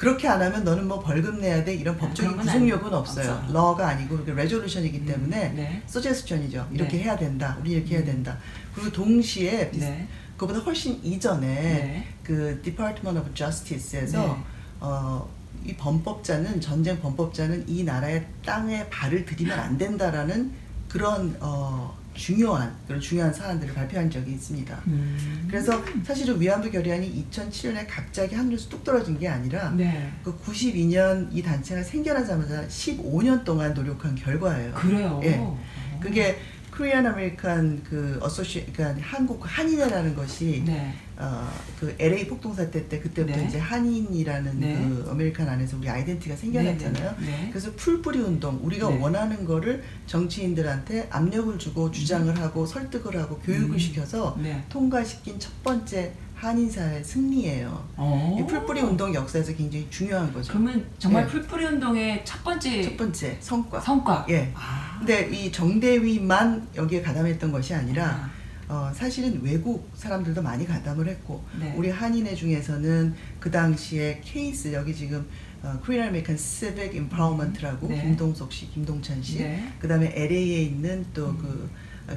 그렇게 0.00 0.26
안 0.26 0.40
하면 0.40 0.64
너는 0.64 0.88
뭐 0.88 0.98
벌금 0.98 1.42
내야 1.42 1.62
돼 1.62 1.74
이런 1.74 1.94
네, 1.94 2.00
법적인 2.00 2.38
구속력은. 2.38 2.94
없어요. 2.94 3.32
없어요. 3.32 3.52
러가 3.52 3.88
아니고 3.88 4.24
그 4.24 4.30
레졸루션이기 4.30 5.04
때문에 5.04 5.50
네. 5.50 5.82
서제스천이죠. 5.86 6.68
이렇게 6.72 6.96
네. 6.96 7.02
해야 7.02 7.18
된다. 7.18 7.58
우리 7.60 7.72
이렇게 7.72 7.96
해야 7.96 8.00
음. 8.00 8.06
된다. 8.06 8.38
그리고 8.74 8.90
동시에 8.90 9.70
네. 9.72 10.08
그보다 10.38 10.58
훨씬 10.60 10.98
이전에 11.04 11.46
네. 11.46 12.08
그 12.22 12.62
Department 12.62 13.20
of 13.20 13.34
Justice에서 13.34 14.26
네. 14.26 14.36
어, 14.80 15.28
이 15.66 15.76
범법자는 15.76 16.62
전쟁 16.62 16.98
범법자는 16.98 17.68
이 17.68 17.84
나라의 17.84 18.26
땅에 18.42 18.88
발을 18.88 19.26
들이면 19.26 19.60
안 19.60 19.76
된다라는 19.76 20.50
그런 20.88 21.36
어, 21.40 21.94
중요한 22.20 22.76
그런 22.86 23.00
중요한 23.00 23.32
사안들을 23.32 23.72
발표한 23.72 24.10
적이 24.10 24.32
있습니다. 24.32 24.78
음. 24.88 25.46
그래서 25.48 25.82
사실은 26.04 26.38
위안부 26.38 26.70
결의안이 26.70 27.26
2007년에 27.30 27.86
갑자기 27.88 28.34
하늘에서 28.34 28.68
뚝 28.68 28.84
떨어진 28.84 29.18
게 29.18 29.26
아니라 29.26 29.70
네. 29.70 30.12
그 30.22 30.38
92년 30.38 31.28
이 31.32 31.42
단체가 31.42 31.82
생겨나자마자 31.82 32.66
15년 32.68 33.42
동안 33.42 33.72
노력한 33.72 34.14
결과예요. 34.14 34.74
그래요. 34.74 35.20
예. 35.24 35.36
어. 35.38 35.58
그게 35.98 36.38
Korean 36.76 37.06
American 37.06 37.84
그 37.88 38.18
associ 38.22 38.66
그러니까 38.70 39.02
한국 39.02 39.40
한인회라는 39.42 40.14
것이 40.14 40.62
네. 40.66 40.94
어, 41.22 41.46
그 41.78 41.94
LA 41.98 42.26
폭동 42.26 42.54
사태 42.54 42.88
때 42.88 42.98
그때부터 42.98 43.36
네. 43.36 43.46
이제 43.46 43.58
한인이라는 43.58 44.58
네. 44.58 44.74
그 44.76 45.08
American 45.10 45.46
안에서 45.46 45.76
우리 45.76 45.88
identity가 45.88 46.34
생겨났잖아요. 46.34 47.14
네, 47.18 47.26
네, 47.26 47.30
네. 47.30 47.48
그래서 47.50 47.70
풀뿌리 47.76 48.20
운동 48.20 48.58
우리가 48.62 48.88
네. 48.88 48.98
원하는 48.98 49.44
거를 49.44 49.82
정치인들한테 50.06 51.08
압력을 51.10 51.58
주고 51.58 51.90
주장을 51.90 52.34
하고 52.40 52.64
설득을 52.64 53.20
하고 53.20 53.38
교육을 53.38 53.74
음. 53.74 53.78
시켜서 53.78 54.36
네. 54.40 54.64
통과시킨 54.70 55.38
첫 55.38 55.62
번째 55.62 56.14
한인 56.34 56.70
사회 56.70 57.02
승리예요. 57.02 57.86
어. 57.98 58.38
이 58.40 58.46
풀뿌리 58.46 58.80
운동 58.80 59.12
역사에서 59.12 59.52
굉장히 59.52 59.86
중요한 59.90 60.32
거죠. 60.32 60.50
그러면 60.54 60.86
정말 60.98 61.24
예. 61.24 61.26
풀뿌리 61.26 61.66
운동의 61.66 62.24
첫 62.24 62.42
번째 62.42 62.82
첫 62.82 62.96
번째 62.96 63.36
성과. 63.40 63.78
성과. 63.78 64.26
예. 64.30 64.50
아. 64.54 64.96
근데 64.98 65.28
이 65.30 65.52
정대협만 65.52 66.68
여기에 66.74 67.02
가담했던 67.02 67.52
것이 67.52 67.74
아니라 67.74 68.06
아. 68.06 68.39
어, 68.70 68.92
사실은 68.94 69.40
외국 69.42 69.90
사람들도 69.96 70.40
많이 70.42 70.64
가담을 70.64 71.08
했고 71.08 71.42
네. 71.58 71.74
우리 71.76 71.90
한인회 71.90 72.36
중에서는 72.36 73.14
그 73.40 73.50
당시에 73.50 74.20
케이스 74.24 74.72
여기 74.72 74.94
지금 74.94 75.26
어, 75.60 75.76
Korean 75.84 76.06
American 76.06 76.38
Civic 76.38 76.96
Empowerment라고 76.96 77.88
네. 77.88 78.00
김동석 78.00 78.52
씨, 78.52 78.70
김동찬 78.70 79.24
씨, 79.24 79.38
네. 79.38 79.72
그다음에 79.80 80.12
LA에 80.14 80.62
있는 80.62 81.04
또그 81.12 81.68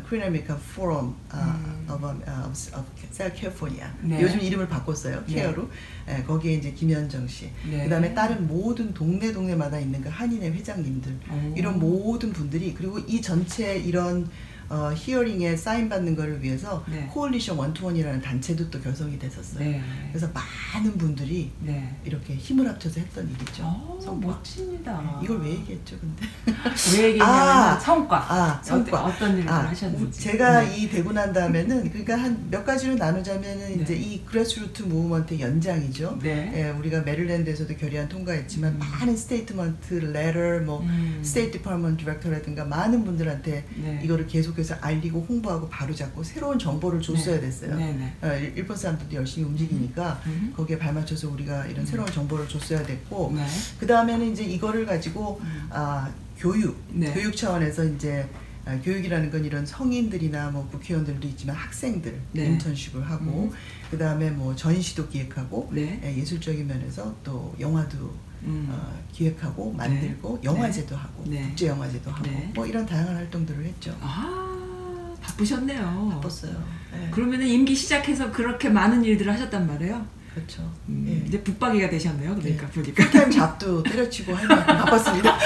Korean 0.08 0.32
American 0.32 0.62
Forum 0.62 1.16
아, 1.30 1.58
음. 1.58 1.88
of, 1.90 2.06
um, 2.06 2.22
uh, 2.22 2.46
of, 2.46 2.78
of 2.78 3.36
California 3.36 3.88
네. 4.02 4.22
요즘 4.22 4.40
이름을 4.40 4.68
바꿨어요 4.68 5.24
네. 5.26 5.34
케어로 5.34 5.68
예, 6.08 6.22
거기에 6.22 6.54
이제 6.54 6.72
김현정 6.72 7.28
씨, 7.28 7.50
네. 7.68 7.86
그다음에 7.86 8.14
다른 8.14 8.48
모든 8.48 8.94
동네 8.94 9.32
동네마다 9.32 9.80
있는 9.80 10.02
그 10.02 10.10
한인회 10.10 10.52
회장님들 10.52 11.20
오. 11.32 11.54
이런 11.58 11.80
모든 11.80 12.32
분들이 12.32 12.76
그리고 12.76 13.00
이 13.00 13.22
전체 13.22 13.76
이런 13.76 14.30
어, 14.74 14.92
hearing에 14.96 15.56
사인 15.56 15.88
받는 15.88 16.16
거를 16.16 16.42
위해서 16.42 16.84
네. 16.90 17.08
Coalition 17.12 17.56
one 17.58 17.70
two 17.70 17.82
one이라는 17.82 18.22
단체도 18.22 18.72
또 18.72 18.82
결성이 18.82 19.20
됐었어요. 19.20 19.60
네. 19.64 19.82
그래서 20.10 20.28
많은 20.74 20.98
분들이 20.98 21.52
네. 21.60 21.96
이렇게 22.04 22.36
힘을 22.36 22.68
합쳐서 22.68 23.00
했던 23.00 23.30
일이죠. 23.30 23.62
어, 23.64 24.00
성과. 24.02 24.28
멋집니다. 24.28 25.20
이걸 25.24 25.42
왜 25.44 25.52
얘기했죠, 25.52 25.98
근데? 26.00 26.26
왜 26.98 27.10
얘기냐면 27.10 27.36
아, 27.36 27.80
성과. 27.80 28.18
아, 28.18 28.62
성과. 28.64 29.06
어떤 29.06 29.38
일을 29.38 29.48
아, 29.50 29.70
하셨는지. 29.70 30.20
제가 30.20 30.62
네. 30.62 30.78
이 30.78 30.90
되고 30.90 31.12
난 31.12 31.32
다음에는 31.32 31.90
그러니까 31.90 32.16
한 32.18 32.34
몇 32.50 32.64
가지로 32.66 32.96
나누자면은 32.96 33.78
네. 33.78 33.84
이제 33.84 33.96
이 33.96 34.24
grassroot 34.26 34.84
movement의 34.84 35.42
연장이죠. 35.42 36.20
네. 36.22 36.52
예, 36.56 36.70
우리가 36.70 37.02
메릴랜드에서도 37.02 37.76
결의안 37.78 38.08
통과했지만 38.10 38.74
음. 38.74 38.80
많은 38.80 39.16
statement, 39.18 39.94
letter, 39.96 40.66
뭐 40.66 40.82
음. 40.82 41.20
State 41.24 41.58
Department 41.58 42.04
director라든가 42.04 42.66
많은 42.66 43.04
분들한테 43.06 43.66
네. 43.76 44.00
이거를 44.04 44.28
계속해서 44.28 44.63
알리고 44.82 45.26
홍보하고 45.28 45.68
바로잡고 45.70 46.24
새로운 46.24 46.58
정보를 46.60 47.02
줬어야 47.02 47.36
네. 47.36 47.42
됐어요. 47.42 47.76
네, 47.76 47.94
네. 47.94 48.14
어, 48.28 48.34
일- 48.38 48.54
일본 48.56 48.78
사람들도 48.78 49.16
열심히 49.16 49.48
움직이니까 49.48 50.22
음. 50.28 50.54
거기에 50.56 50.78
발맞춰서 50.78 51.30
우리가 51.30 51.66
이런 51.66 51.86
새로운 51.86 52.10
정보를 52.12 52.48
줬어야 52.48 52.84
됐고 52.84 53.34
네. 53.36 53.46
그 53.80 53.86
다음에는 53.88 54.32
이제 54.32 54.44
이거를 54.44 54.86
가지고 54.86 55.40
음. 55.44 55.68
아 55.72 56.10
교육 56.38 56.82
네. 56.92 57.12
교육 57.14 57.36
차원에서 57.36 57.84
이제 57.86 58.28
아, 58.66 58.80
교육이라는 58.82 59.30
건 59.30 59.44
이런 59.44 59.66
성인들이나 59.66 60.50
뭐 60.52 60.66
국회의원들도 60.70 61.28
있지만 61.30 61.54
학생들 61.56 62.18
네. 62.32 62.46
인턴십을 62.46 63.06
하고 63.10 63.50
음. 63.52 63.52
그 63.92 63.98
다음에 63.98 64.30
뭐 64.32 64.56
전시도 64.56 65.10
기획하고 65.10 65.70
네. 65.74 66.00
예, 66.04 66.16
예술적인 66.18 66.66
면에서 66.68 67.14
또 67.26 67.54
영화도 67.60 67.98
음. 68.44 68.68
어, 68.70 68.94
기획하고 69.12 69.72
만들고 69.74 70.40
영화제도 70.44 70.96
하고 70.96 71.24
네. 71.28 71.42
국제 71.44 71.68
영화제도 71.68 72.10
하고 72.10 72.24
네. 72.26 72.52
뭐 72.56 72.66
이런 72.66 72.86
다양한 72.86 73.16
활동들을 73.18 73.64
했죠. 73.66 73.96
아, 74.02 74.53
바쁘셨네요. 75.24 76.10
바빴어요. 76.14 76.64
예, 76.96 77.10
그러면은 77.10 77.48
임기 77.48 77.74
시작해서 77.76 78.32
그렇게 78.32 78.70
많은 78.70 79.04
일들을 79.04 79.32
하셨단 79.34 79.66
말이에요. 79.66 80.06
그렇죠. 80.34 80.70
음, 80.90 81.06
예. 81.08 81.28
이제 81.28 81.42
붙박이가 81.42 81.90
되셨네요. 81.90 82.36
그러니까 82.36 82.66
네. 82.68 82.72
보니까 82.74 83.04
풀타임 83.04 83.32
잡도 83.32 83.84
때려치고 83.84 84.36
할 84.36 84.48
만큼 84.48 84.78
바빴습니다. 84.78 85.38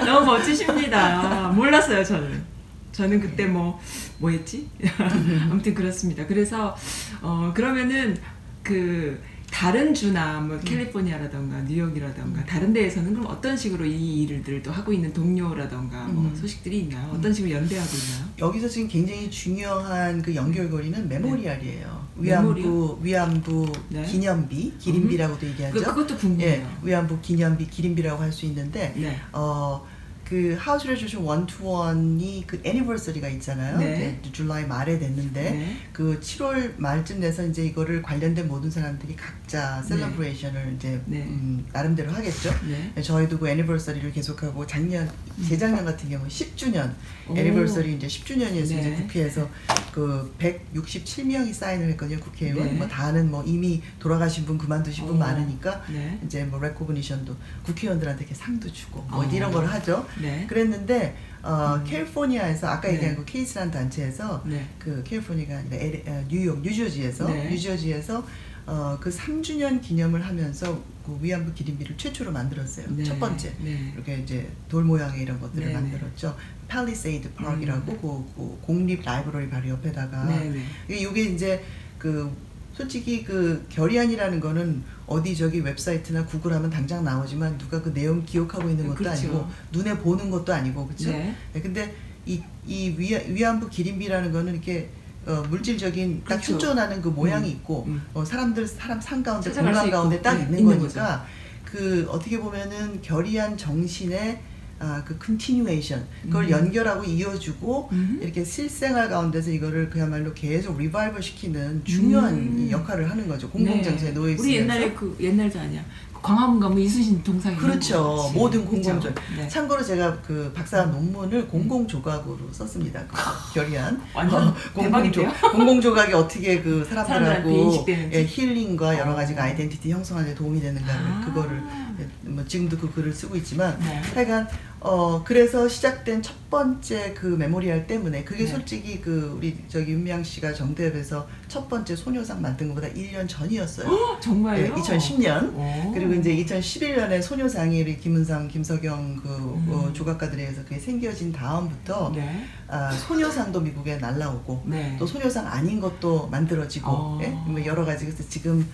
너무 0.04 0.26
멋지십니다. 0.26 1.48
몰랐어요 1.48 2.04
저는. 2.04 2.54
저는 2.92 3.20
그때 3.20 3.46
뭐 3.46 3.80
뭐했지? 4.18 4.68
아무튼 5.50 5.74
그렇습니다. 5.74 6.26
그래서 6.26 6.76
어 7.22 7.52
그러면은 7.54 8.16
그 8.62 9.20
다른 9.54 9.94
주나 9.94 10.40
뭐 10.40 10.58
캘리포니아라던가 10.58 11.60
뉴욕이라던가 11.60 12.44
다른 12.44 12.72
데에서는 12.72 13.14
그럼 13.14 13.26
어떤 13.30 13.56
식으로 13.56 13.84
이 13.84 14.24
일들을 14.24 14.64
또 14.64 14.72
하고 14.72 14.92
있는 14.92 15.12
동료라던가 15.12 16.06
뭐 16.06 16.24
음. 16.24 16.34
소식들이 16.34 16.80
있나요? 16.80 17.12
어떤 17.12 17.32
식으로 17.32 17.52
연대하고 17.52 17.88
있나요? 17.96 18.28
여기서 18.40 18.68
지금 18.68 18.88
굉장히 18.88 19.30
중요한 19.30 20.20
그 20.22 20.34
연결고리는 20.34 21.08
memorial이에요. 21.08 22.06
네. 22.16 22.30
위안부 22.30 22.98
위안부 23.00 23.72
네. 23.90 24.02
기념비 24.02 24.74
기림비라고도 24.80 25.46
얘기하죠. 25.46 25.72
그, 25.72 25.84
그것도 25.84 26.14
예, 26.14 26.18
궁금해요. 26.18 26.78
위안부 26.82 27.20
기념비 27.20 27.68
기림비라고 27.68 28.20
할 28.20 28.32
수 28.32 28.46
있는데 28.46 28.92
네. 28.96 29.20
어. 29.32 29.86
그 30.24 30.56
House 30.58 30.86
Resolution 30.86 31.22
one 31.22 31.59
two 31.59 31.95
one이 31.95 32.44
그 32.46 32.60
anniversary가 32.64 33.28
있잖아요. 33.28 33.78
네. 33.78 34.18
이제 34.22 34.32
July 34.32 34.66
말에 34.66 34.98
됐는데 34.98 35.42
네. 35.50 35.76
그 35.92 36.18
7월 36.18 36.72
말쯤 36.78 37.20
돼서 37.20 37.46
이제 37.46 37.64
이거를 37.64 38.02
관련된 38.02 38.48
모든 38.48 38.70
사람들이 38.70 39.16
각 39.16 39.43
자 39.54 39.80
celebration을 39.86 40.74
이제 40.74 41.00
네. 41.06 41.18
음, 41.18 41.64
나름대로 41.72 42.10
하겠죠. 42.10 42.52
네. 42.66 43.00
저희도 43.00 43.38
그 43.38 43.48
anniversary를 43.48 44.10
계속하고 44.10 44.66
작년 44.66 45.08
재작년 45.48 45.84
같은 45.84 46.10
경우 46.10 46.26
10주년 46.26 46.92
오. 47.28 47.36
anniversary 47.36 47.94
이제 47.94 48.08
10주년이어서 48.08 48.50
네. 48.50 48.80
이제 48.80 48.94
국회에서 48.96 49.48
그 49.92 50.34
167명이 50.40 51.54
사인을 51.54 51.90
했거든요 51.90 52.18
국회의원 52.18 52.66
네. 52.66 52.72
뭐 52.72 52.88
다는 52.88 53.30
뭐 53.30 53.44
이미 53.44 53.80
돌아가신 54.00 54.44
분 54.44 54.58
그만두신 54.58 55.06
분 55.06 55.14
오. 55.14 55.18
많으니까 55.18 55.84
네. 55.88 56.18
이제 56.24 56.42
뭐 56.42 56.58
recognition도 56.58 57.36
국회의원들한테 57.62 58.24
이렇게 58.24 58.34
상도 58.34 58.72
주고 58.72 59.02
뭐 59.08 59.20
어. 59.20 59.30
이런 59.30 59.52
걸 59.52 59.66
하죠. 59.66 60.04
네. 60.20 60.46
그랬는데 60.48 61.16
어, 61.44 61.76
음. 61.76 61.84
캘리포니아에서 61.84 62.66
아까 62.66 62.88
네. 62.88 62.94
얘기한 62.94 63.14
그 63.14 63.24
케이스라는 63.24 63.70
단체에서 63.70 64.42
네. 64.46 64.66
그 64.80 65.04
캘리포니아가 65.04 65.58
아니라 65.58 65.76
어, 66.12 66.24
뉴욕, 66.26 66.60
뉴저지에서 66.60 67.28
네. 67.28 67.50
뉴저지에서 67.50 68.24
어, 68.66 68.96
그 69.00 69.10
3주년 69.10 69.80
기념을 69.80 70.24
하면서 70.24 70.82
그 71.04 71.18
위안부 71.20 71.52
기림비를 71.52 71.96
최초로 71.98 72.32
만들었어요. 72.32 72.86
네. 72.90 73.04
첫 73.04 73.18
번째. 73.18 73.54
네. 73.62 73.92
이렇게 73.94 74.18
이제 74.18 74.50
돌 74.68 74.84
모양의 74.84 75.22
이런 75.22 75.38
것들을 75.38 75.66
네, 75.66 75.72
네. 75.72 75.74
만들었죠. 75.74 76.34
팔리세이드 76.66 77.32
파크라고 77.34 77.92
음. 77.92 77.98
그, 78.00 78.24
그 78.34 78.58
공립 78.62 79.02
library 79.04 79.50
바로 79.50 79.68
옆에다가 79.68 80.24
네, 80.24 80.50
네. 80.88 80.96
이게 80.96 81.24
이제 81.24 81.62
그 81.98 82.34
솔직히 82.72 83.22
그 83.22 83.66
결의안이라는 83.68 84.40
거는 84.40 84.82
어디 85.06 85.36
저기 85.36 85.60
웹사이트나 85.60 86.24
구글하면 86.24 86.70
당장 86.70 87.04
나오지만 87.04 87.58
누가 87.58 87.80
그 87.82 87.92
내용 87.92 88.24
기억하고 88.24 88.68
있는 88.68 88.86
것도 88.88 88.96
그렇죠. 88.96 89.28
아니고 89.28 89.48
눈에 89.72 89.98
보는 89.98 90.30
것도 90.30 90.52
아니고 90.52 90.86
그렇죠. 90.86 91.12
근데 91.52 91.94
이, 92.26 92.42
이 92.66 92.94
위, 92.96 93.14
위안부 93.28 93.68
기림비라는 93.68 94.32
거는 94.32 94.54
이렇게 94.54 94.90
어, 95.26 95.44
물질적인 95.48 96.22
딱 96.24 96.36
그렇죠. 96.36 96.52
현존하는 96.52 97.00
그 97.00 97.08
모양이 97.08 97.48
음, 97.48 97.52
있고 97.52 97.84
음. 97.86 98.02
어, 98.12 98.24
사람들 98.24 98.66
사람 98.66 99.00
산 99.00 99.22
가운데 99.22 99.50
공간 99.50 99.90
가운데 99.90 100.20
딱 100.20 100.34
네, 100.34 100.42
있는, 100.44 100.58
있는 100.60 100.78
거니까 100.78 101.26
그 101.64 102.06
어떻게 102.10 102.38
보면은 102.38 103.00
결의안 103.02 103.56
정신의 103.56 104.40
아, 104.80 105.02
그 105.04 105.16
continuation 105.18 106.04
그걸 106.24 106.44
음. 106.44 106.50
연결하고 106.50 107.04
이어주고 107.04 107.88
음. 107.92 108.18
이렇게 108.20 108.44
실생활 108.44 109.08
가운데서 109.08 109.50
이거를 109.50 109.88
그야말로 109.88 110.34
계속 110.34 110.78
리바이벌 110.78 111.22
시키는 111.22 111.84
중요한 111.84 112.34
음. 112.34 112.58
이 112.58 112.70
역할을 112.70 113.08
하는 113.08 113.28
거죠 113.28 113.48
공공장소에 113.50 114.08
네. 114.08 114.14
놓여 114.14 114.32
있으면서 114.32 114.42
우리 114.42 114.56
옛날에 114.56 114.92
그 114.92 115.16
옛날도 115.20 115.58
아니야. 115.58 115.84
그 116.24 116.28
광화문 116.28 116.58
가면 116.58 116.78
이순신 116.78 117.22
동상 117.22 117.54
그렇죠. 117.54 118.30
모든? 118.34 118.64
공공적. 118.64 119.14
네. 119.36 119.46
참고로 119.46 119.84
제가 119.84 120.16
그 120.22 120.50
박사 120.54 120.82
논문을 120.86 121.46
공공 121.48 121.86
조각으로 121.86 122.38
썼습니다. 122.50 123.04
그 123.06 123.52
결의안. 123.52 124.00
완전 124.14 124.54
공공 124.72 125.12
조 125.12 125.20
대박인데요? 125.20 125.50
공공 125.52 125.80
조각이 125.82 126.14
어떻게 126.14 126.62
그 126.62 126.82
사람들하고? 126.84 127.84
예, 127.88 128.24
힐링과 128.24 128.98
여러 128.98 129.14
가지 129.14 129.34
어. 129.34 129.36
identity 129.38 129.90
형성하는 129.90 130.30
데 130.30 130.34
도움이 130.34 130.60
되는가를 130.60 131.00
아. 131.04 131.24
그거를 131.26 131.58
예, 131.58 131.83
뭐 132.22 132.44
지금도 132.44 132.78
그 132.78 132.92
글을 132.92 133.12
쓰고 133.12 133.36
있지만 133.36 133.78
네. 133.80 134.00
하여간 134.14 134.48
어 134.80 135.24
그래서 135.24 135.66
시작된 135.66 136.20
첫 136.20 136.50
번째 136.50 137.14
그 137.14 137.26
memorial 137.26 137.86
때문에 137.86 138.22
그게 138.22 138.44
네. 138.44 138.50
솔직히 138.50 139.00
그 139.00 139.34
우리 139.36 139.56
저기 139.68 139.92
윤미향 139.92 140.22
씨가 140.22 140.52
정대협에서 140.52 141.26
첫 141.48 141.68
번째 141.68 141.96
소녀상 141.96 142.42
만든 142.42 142.68
것보다 142.68 142.88
1년 142.88 143.26
전이었어요. 143.26 143.88
어, 143.88 144.20
정말요? 144.20 144.64
예, 144.66 144.70
2010년. 144.70 145.54
오. 145.54 145.92
그리고 145.94 146.12
이제 146.12 146.36
2011년에 146.36 147.22
소녀상이 147.22 147.80
우리 147.80 147.96
김운성, 147.98 148.48
김서경 148.48 149.20
그 149.22 149.28
어, 149.28 149.86
음. 149.86 149.94
조각가들에 149.94 150.42
의해서 150.42 150.62
그게 150.64 150.78
생겨진 150.78 151.32
다음부터 151.32 152.12
네. 152.14 152.44
아, 152.68 152.90
소녀상도 152.90 153.60
미국에 153.60 153.96
날라오고 153.96 154.64
네. 154.66 154.96
또 154.98 155.06
소녀상 155.06 155.46
아닌 155.46 155.80
것도 155.80 156.28
만들어지고 156.28 156.90
어. 156.90 157.18
예? 157.22 157.28
뭐 157.28 157.64
여러 157.64 157.84
가지 157.84 158.04
그래서 158.04 158.22
지금 158.28 158.66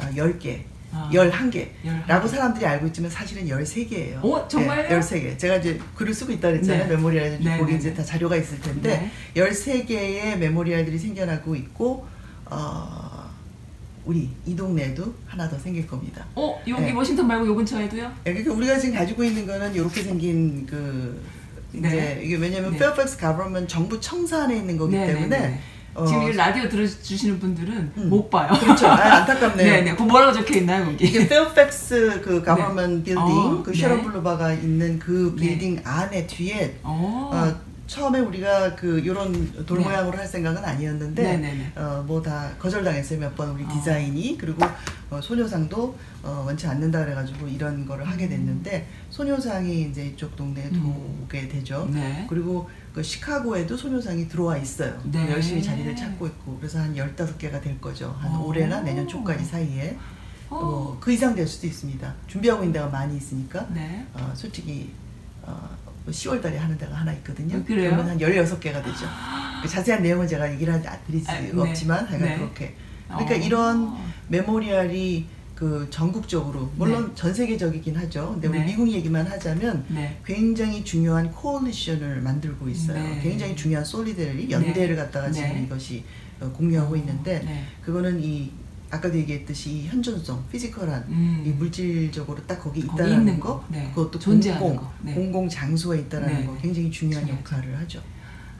아, 0.00 0.10
10개, 0.10 0.62
아. 0.92 1.08
11개 1.12 1.68
열한 1.84 2.04
라고 2.06 2.26
개. 2.26 2.36
사람들이 2.36 2.66
알고 2.66 2.86
있지만 2.88 3.10
사실은 3.10 3.46
13개예요. 3.46 4.22
어, 4.22 4.46
정말요? 4.46 5.00
13개. 5.00 5.38
제가 5.38 5.56
이제 5.56 5.78
글을 5.94 6.12
쓰고 6.12 6.32
있다 6.32 6.50
그랬잖아요. 6.50 6.84
네. 6.84 6.96
memorial 6.96 7.38
네, 7.42 7.58
거기 7.58 7.72
네, 7.72 7.78
이제 7.78 7.88
네. 7.90 7.94
다 7.94 8.04
자료가 8.04 8.36
있을 8.36 8.60
텐데 8.60 9.10
네. 9.34 9.42
13개의 9.42 10.36
memorial들이 10.36 10.98
생겨나고 10.98 11.56
있고 11.56 12.06
어, 12.46 13.30
우리 14.04 14.28
이 14.44 14.54
동네에도 14.54 15.14
하나 15.26 15.48
더 15.48 15.58
생길 15.58 15.86
겁니다. 15.86 16.26
어, 16.34 16.60
여기 16.68 16.82
네. 16.82 16.92
워싱턴 16.92 17.26
말고 17.26 17.46
요 17.46 17.54
근처에도요? 17.54 18.12
예, 18.26 18.32
그러니까 18.32 18.52
우리가 18.52 18.78
지금 18.78 18.96
가지고 18.96 19.24
있는 19.24 19.46
거는 19.46 19.74
이렇게 19.74 20.02
생긴 20.02 20.66
그 20.66 21.22
이제 21.72 21.88
네. 21.88 22.20
이게 22.22 22.36
왜냐면 22.36 22.72
네. 22.72 22.78
페어팩스 22.78 23.16
government 23.16 23.66
정부 23.66 23.98
청사 23.98 24.42
안에 24.44 24.56
있는 24.56 24.76
거기 24.76 24.94
네, 24.96 25.06
네, 25.06 25.14
때문에 25.14 25.38
네. 25.38 25.60
어, 25.94 26.06
지금 26.06 26.22
이 26.22 26.32
라디오 26.32 26.68
들어주시는 26.68 27.38
분들은 27.38 27.92
음. 27.96 28.08
못 28.08 28.30
봐요. 28.30 28.50
그렇죠. 28.58 28.86
아, 28.86 29.16
안타깝네요. 29.18 29.56
네, 29.70 29.82
네. 29.82 29.94
그 29.94 30.02
뭐라고 30.02 30.32
적혀 30.32 30.58
있나요, 30.58 30.86
거기? 30.86 31.04
이게 31.04 31.28
페어팩스 31.28 32.20
그 32.22 32.42
government 32.42 33.02
building 33.02 33.18
어, 33.18 33.62
그 33.62 33.72
네. 33.72 33.78
셔런 33.78 34.02
boulevard가 34.02 34.54
있는 34.54 34.98
그 34.98 35.34
네. 35.38 35.48
빌딩 35.48 35.80
안에 35.84 36.26
뒤에 36.26 36.78
어. 36.82 37.54
어, 37.82 37.86
처음에 37.86 38.20
우리가 38.20 38.74
그 38.76 39.04
요런 39.04 39.64
돌 39.66 39.78
네. 39.78 39.84
모양으로 39.84 40.16
할 40.16 40.26
생각은 40.26 40.64
아니었는데 40.64 41.22
네, 41.22 41.36
네, 41.36 41.54
네. 41.54 41.72
어, 41.80 42.02
뭐 42.06 42.22
다 42.22 42.50
거절당했어요 42.58 43.18
몇 43.18 43.34
번 43.34 43.50
우리 43.50 43.64
어. 43.64 43.68
디자인이 43.68 44.38
그리고 44.38 44.64
어, 45.10 45.20
소녀상도 45.20 45.96
어, 46.22 46.44
원치 46.46 46.66
않는다 46.66 47.04
그래가지고 47.04 47.48
이런 47.48 47.84
거를 47.86 48.08
하게 48.08 48.28
됐는데 48.28 48.86
소녀상이 49.10 49.82
이제 49.90 50.06
이쪽 50.06 50.36
동네에 50.36 50.66
음. 50.66 50.72
들어오게 50.72 51.48
되죠. 51.48 51.88
네. 51.92 52.26
그리고 52.28 52.70
그 52.94 53.02
시카고에도 53.02 53.76
소녀상이 53.76 54.28
들어와 54.28 54.56
있어요. 54.56 54.98
네. 55.04 55.30
열심히 55.32 55.62
자리를 55.62 55.94
찾고 55.96 56.26
있고 56.28 56.56
그래서 56.58 56.78
한 56.78 56.94
15개가 56.94 57.60
될 57.60 57.80
거죠. 57.80 58.16
한 58.20 58.36
오. 58.40 58.46
올해나 58.46 58.80
내년 58.80 59.06
초까지 59.08 59.44
사이에 59.44 59.96
어. 60.48 60.56
어, 60.56 60.96
그 61.00 61.10
이상 61.12 61.34
될 61.34 61.46
수도 61.46 61.66
있습니다. 61.66 62.14
준비하고 62.26 62.62
있는 62.62 62.72
데가 62.74 62.86
많이 62.88 63.16
있으니까 63.16 63.66
네. 63.74 64.06
어, 64.14 64.32
솔직히 64.34 64.90
어, 65.42 65.68
10월 66.10 66.42
달에 66.42 66.56
하는 66.58 66.76
데가 66.76 66.94
하나 66.94 67.12
있거든요. 67.14 67.56
어, 67.58 67.62
그래요? 67.64 67.90
그러면 67.90 68.10
한 68.10 68.18
16개가 68.18 68.82
되죠. 68.84 69.06
그 69.62 69.68
자세한 69.68 70.02
내용은 70.02 70.26
제가 70.26 70.52
얘기를 70.52 70.74
하- 70.74 70.98
드릴 71.06 71.22
수 71.22 71.30
아, 71.30 71.40
네. 71.40 71.52
없지만 71.54 72.04
하여간 72.06 72.28
네. 72.28 72.36
그렇게 72.38 72.74
그러니까 73.08 73.34
어. 73.34 73.38
이런 73.38 73.94
메모리알이 74.28 75.26
그 75.54 75.86
전국적으로 75.90 76.72
물론 76.76 77.12
전 77.14 77.32
세계적이긴 77.32 77.96
하죠. 77.96 78.30
근데 78.32 78.48
우리 78.48 78.58
네. 78.58 78.64
미국 78.64 78.90
얘기만 78.90 79.24
하자면 79.26 79.84
네. 79.88 80.18
굉장히 80.26 80.82
중요한 80.84 81.30
코얼리션을 81.30 82.20
만들고 82.20 82.68
있어요. 82.68 83.00
네. 83.00 83.20
굉장히 83.22 83.54
중요한 83.54 83.84
솔리데리 83.84 84.50
연대를 84.50 84.96
갖다가 84.96 85.28
네. 85.28 85.32
지금 85.34 85.62
이것이 85.64 86.04
어, 86.40 86.50
공유하고 86.50 86.96
있는데 86.96 87.38
네. 87.44 87.64
그거는 87.84 88.20
이 88.20 88.50
아까도 88.92 89.16
얘기했듯이 89.16 89.70
이 89.70 89.86
현존성, 89.88 90.44
피지컬한 90.52 91.04
음. 91.08 91.42
이 91.46 91.48
물질적으로 91.50 92.38
딱 92.46 92.60
거기 92.62 92.80
있다라는 92.80 93.40
거, 93.40 93.60
거. 93.60 93.64
네. 93.68 93.90
그것도 93.94 94.18
공공, 94.18 94.76
거. 94.76 94.92
네. 95.00 95.14
공공 95.14 95.48
장소에 95.48 96.00
있다라는 96.00 96.40
네. 96.40 96.46
거 96.46 96.54
굉장히 96.58 96.90
중요한. 96.90 97.26
역할을 97.26 97.78
하죠. 97.78 98.02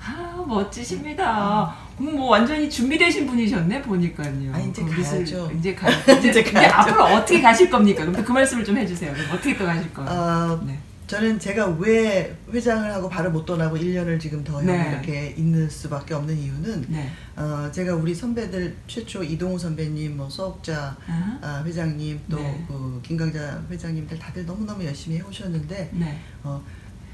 아, 0.04 0.42
멋지십니다. 0.48 1.76
음, 2.00 2.16
뭐 2.16 2.30
완전히 2.30 2.68
준비되신 2.68 3.26
분이셨네 3.26 3.82
보니까요. 3.82 4.52
아, 4.54 4.58
이제 4.58 4.82
가야죠. 4.82 5.52
이제 5.56 5.74
가. 5.76 5.90
이제, 5.90 6.30
이제 6.30 6.42
이제. 6.42 6.66
앞으로 6.66 7.04
어떻게 7.04 7.40
가실 7.42 7.68
겁니까? 7.68 8.04
그럼 8.06 8.24
그 8.24 8.32
말씀을 8.32 8.64
좀 8.64 8.78
해주세요. 8.78 9.12
어떻게 9.32 9.56
또 9.56 9.66
가실 9.66 9.92
거예요? 9.92 10.10
어, 10.10 10.60
네. 10.66 10.78
저는 11.06 11.38
제가 11.38 11.66
왜 11.78 12.34
회장을 12.50 12.90
하고 12.92 13.08
바로 13.08 13.30
못 13.30 13.44
떠나고 13.44 13.76
1년을 13.76 14.18
지금 14.18 14.42
더 14.42 14.60
네. 14.62 14.90
이렇게 14.92 15.34
있는 15.36 15.68
수밖에 15.68 16.14
없는 16.14 16.36
이유는 16.36 16.86
네. 16.88 17.10
어, 17.36 17.70
제가 17.70 17.94
우리 17.94 18.14
선배들 18.14 18.76
최초 18.86 19.22
이동우 19.22 19.58
선배님, 19.58 20.16
뭐 20.16 20.30
수업자 20.30 20.96
아, 21.06 21.38
아, 21.42 21.62
회장님 21.66 22.20
또 22.30 22.36
네. 22.36 22.64
그 22.66 23.00
김강자 23.02 23.62
회장님들 23.70 24.18
다들 24.18 24.46
너무너무 24.46 24.84
열심히 24.84 25.18
해오셨는데 25.18 25.90
네. 25.92 26.20
어, 26.44 26.62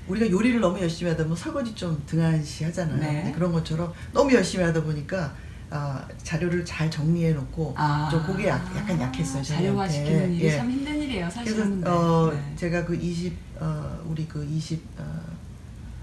우리가 0.06 0.30
요리를 0.30 0.60
너무 0.60 0.80
열심히 0.80 1.10
하다 1.10 1.24
보면 1.24 1.36
설거지 1.36 1.74
좀 1.74 2.00
등한시 2.06 2.64
하잖아요. 2.64 3.00
네. 3.00 3.32
그런 3.34 3.52
것처럼 3.52 3.92
너무 4.12 4.32
열심히 4.32 4.64
하다 4.64 4.82
보니까 4.84 5.34
아, 5.70 6.06
자료를 6.22 6.64
잘 6.64 6.90
정리해 6.90 7.32
놓고 7.32 7.74
아. 7.76 8.08
좀 8.10 8.22
그게 8.24 8.48
약, 8.48 8.64
약간 8.74 8.98
약했어요. 9.00 9.42
자료화. 9.42 9.86
시키는 9.86 10.32
일이 10.32 10.46
예. 10.46 10.56
참 10.56 10.70
힘든 10.70 10.96
일이에요. 10.96 11.28
그래서 11.28 11.40
사실은. 11.40 11.86
어, 11.86 12.30
네. 12.32 12.52
제가 12.56 12.84
그 12.86 12.94
20, 12.94 13.36
어, 13.60 14.00
우리 14.06 14.26
그 14.26 14.44
20, 14.44 14.82
어, 14.98 15.04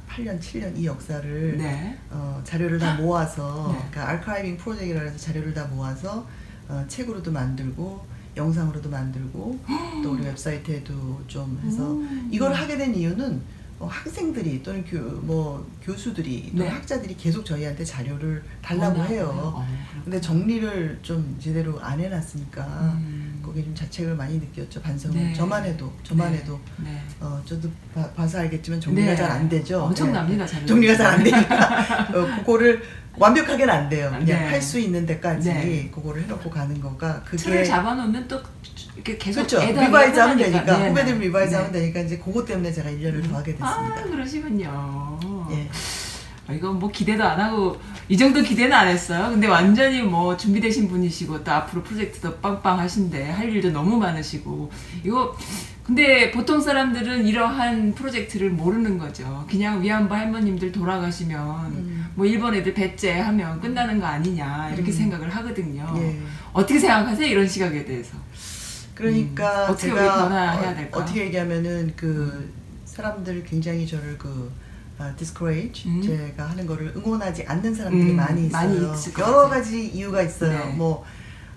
8년, 0.09 0.39
7년 0.39 0.77
이 0.77 0.85
역사를 0.85 1.57
네. 1.57 1.97
어, 2.09 2.41
자료를 2.43 2.79
다 2.79 2.95
모아서 2.95 3.71
네. 3.71 3.89
그러니까 3.91 4.13
아카이빙 4.13 4.57
프로젝트라 4.57 5.01
해서 5.01 5.17
자료를 5.17 5.53
다 5.53 5.65
모아서 5.65 6.27
어, 6.67 6.85
책으로도 6.87 7.31
만들고 7.31 8.05
영상으로도 8.35 8.89
만들고 8.89 9.59
또 10.03 10.13
우리 10.13 10.23
웹사이트에도 10.25 11.21
좀 11.27 11.59
해서 11.63 11.91
음. 11.93 12.29
이걸 12.31 12.53
하게 12.53 12.77
된 12.77 12.93
이유는 12.93 13.41
어, 13.77 13.87
학생들이 13.91 14.63
또는 14.63 14.85
교, 14.89 14.97
뭐 14.99 15.69
교수들이 15.83 16.51
또는 16.51 16.65
네. 16.65 16.71
학자들이 16.71 17.15
계속 17.17 17.45
저희한테 17.45 17.83
자료를 17.83 18.41
달라고 18.61 18.99
원하고요. 18.99 19.17
해요. 19.17 19.53
어, 19.55 19.67
근데 20.03 20.21
정리를 20.21 20.99
좀 21.01 21.35
제대로 21.39 21.77
안 21.81 21.99
해놨으니까 21.99 22.63
음. 22.65 23.41
거기에 23.43 23.63
좀 23.63 23.75
자책을 23.75 24.15
많이 24.15 24.37
느꼈죠 24.39 24.81
반성을 24.81 25.17
네. 25.17 25.33
저만 25.33 25.65
해도 25.65 25.91
저만 26.03 26.31
네. 26.31 26.37
해도 26.37 26.59
네. 26.77 27.01
어 27.19 27.41
저도 27.45 27.69
봐, 27.93 28.09
봐서 28.11 28.39
알겠지만 28.39 28.79
정리가 28.79 29.11
네. 29.11 29.15
잘안 29.17 29.49
되죠. 29.49 29.83
엄청납니다, 29.83 30.45
네. 30.45 30.51
자료가. 30.51 30.67
정리가 30.67 30.95
잘 30.97 31.05
안 31.15 31.23
되니까 31.23 32.07
어, 32.15 32.37
그거를 32.39 32.81
완벽하게는 33.17 33.73
안 33.73 33.89
돼요. 33.89 34.09
그냥 34.09 34.25
네. 34.25 34.47
할수 34.47 34.79
있는 34.79 35.05
데까지 35.05 35.49
네. 35.49 35.91
그거를 35.93 36.23
해놓고 36.23 36.49
가는 36.49 36.79
거가 36.81 37.21
그게 37.23 37.37
틀을 37.37 37.65
잡아놓으면 37.65 38.27
또 38.27 38.41
이렇게 38.95 39.17
계속 39.17 39.41
그렇죠. 39.41 39.61
애들하고 39.61 39.87
revise 39.87 40.19
하면 40.19 40.37
편하니까. 40.37 40.63
되니까 40.65 40.77
네, 40.79 40.89
후배들 40.89 41.19
네. 41.19 41.25
revise 41.25 41.51
네. 41.51 41.55
하면 41.57 41.71
되니까 41.71 41.99
이제 42.01 42.17
그것 42.17 42.45
때문에 42.45 42.71
제가 42.71 42.89
1년을 42.89 43.29
더 43.29 43.37
하게 43.37 43.51
됐습니다. 43.51 43.67
아 43.67 44.03
그러시군요. 44.03 45.19
예. 45.51 45.69
아, 46.47 46.53
이거 46.53 46.71
뭐 46.71 46.91
기대도 46.91 47.23
안 47.23 47.39
하고 47.39 47.77
이 48.07 48.15
정도 48.15 48.41
기대는 48.41 48.71
안 48.71 48.87
했어요. 48.87 49.29
근데 49.31 49.47
완전히 49.47 50.01
뭐 50.01 50.37
준비되신 50.37 50.87
분이시고 50.87 51.43
또 51.43 51.51
앞으로 51.51 51.81
프로젝트도 51.83 52.37
빵빵 52.37 52.79
하신데 52.79 53.31
할 53.31 53.49
일도 53.49 53.71
너무 53.71 53.97
많으시고 53.97 54.71
이거 55.03 55.35
근데 55.85 56.31
보통 56.31 56.59
사람들은 56.59 57.27
이러한 57.27 57.93
프로젝트를 57.93 58.49
모르는 58.49 58.97
거죠. 58.97 59.45
그냥 59.47 59.83
위안부 59.83 60.15
할머님들 60.15 60.71
돌아가시면 60.71 61.65
음. 61.67 62.07
뭐 62.15 62.25
일본 62.25 62.55
애들 62.55 62.73
배째하면 62.73 63.61
끝나는 63.61 63.99
거 63.99 64.07
아니냐 64.07 64.71
이렇게 64.73 64.91
음. 64.91 64.97
생각을 64.97 65.29
하거든요. 65.29 65.93
예. 65.97 66.19
어떻게 66.53 66.79
생각하세요 66.79 67.27
이런 67.27 67.47
시각에 67.47 67.85
대해서? 67.85 68.17
그러니까 68.95 69.67
음, 69.67 69.71
어떻게 69.73 69.89
제가 69.89 70.15
변화해야 70.15 70.71
어, 70.71 70.75
될까? 70.75 70.99
어 70.99 71.05
떻게 71.05 71.25
얘기하면은 71.25 71.93
그 71.95 72.51
사람들 72.85 73.43
굉장히 73.43 73.85
저를 73.85 74.17
그 74.17 74.51
아, 74.97 75.13
discourage 75.17 75.91
음. 75.91 76.01
제가 76.01 76.49
하는 76.49 76.65
거를 76.65 76.93
응원하지 76.95 77.43
않는 77.45 77.75
사람들이 77.75 78.11
음, 78.11 78.15
많이 78.15 78.47
있어요. 78.47 78.67
많이 78.67 78.77
여러. 79.19 79.49
가지 79.49 79.85
이유가 79.85 80.21
있어요. 80.23 80.57
네. 80.57 80.73
뭐 80.73 81.05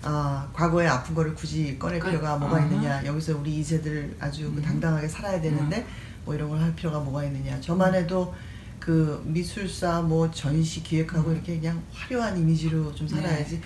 아, 0.03 0.47
과거에 0.53 0.87
아픈 0.87 1.13
거를 1.13 1.33
굳이 1.35 1.77
꺼낼 1.77 1.99
그- 1.99 2.09
필요가 2.09 2.37
뭐가 2.37 2.57
아하. 2.57 2.65
있느냐. 2.65 3.05
여기서 3.05 3.37
우리 3.37 3.55
이세들 3.57 4.15
아주 4.19 4.51
그 4.51 4.57
음. 4.59 4.61
당당하게 4.61 5.07
살아야 5.07 5.41
되는데 5.41 5.85
뭐 6.25 6.33
이런 6.35 6.49
걸 6.49 6.59
할 6.61 6.73
필요가 6.75 6.99
뭐가 6.99 7.23
있느냐. 7.25 7.59
저만 7.59 7.93
해도 7.93 8.33
그 8.79 9.21
미술사 9.25 10.01
뭐 10.01 10.31
전시 10.31 10.81
기획하고 10.83 11.29
음. 11.29 11.35
이렇게 11.35 11.59
그냥 11.59 11.81
화려한 11.93 12.37
이미지로 12.37 12.95
좀 12.95 13.07
네. 13.07 13.15
살아야지 13.15 13.61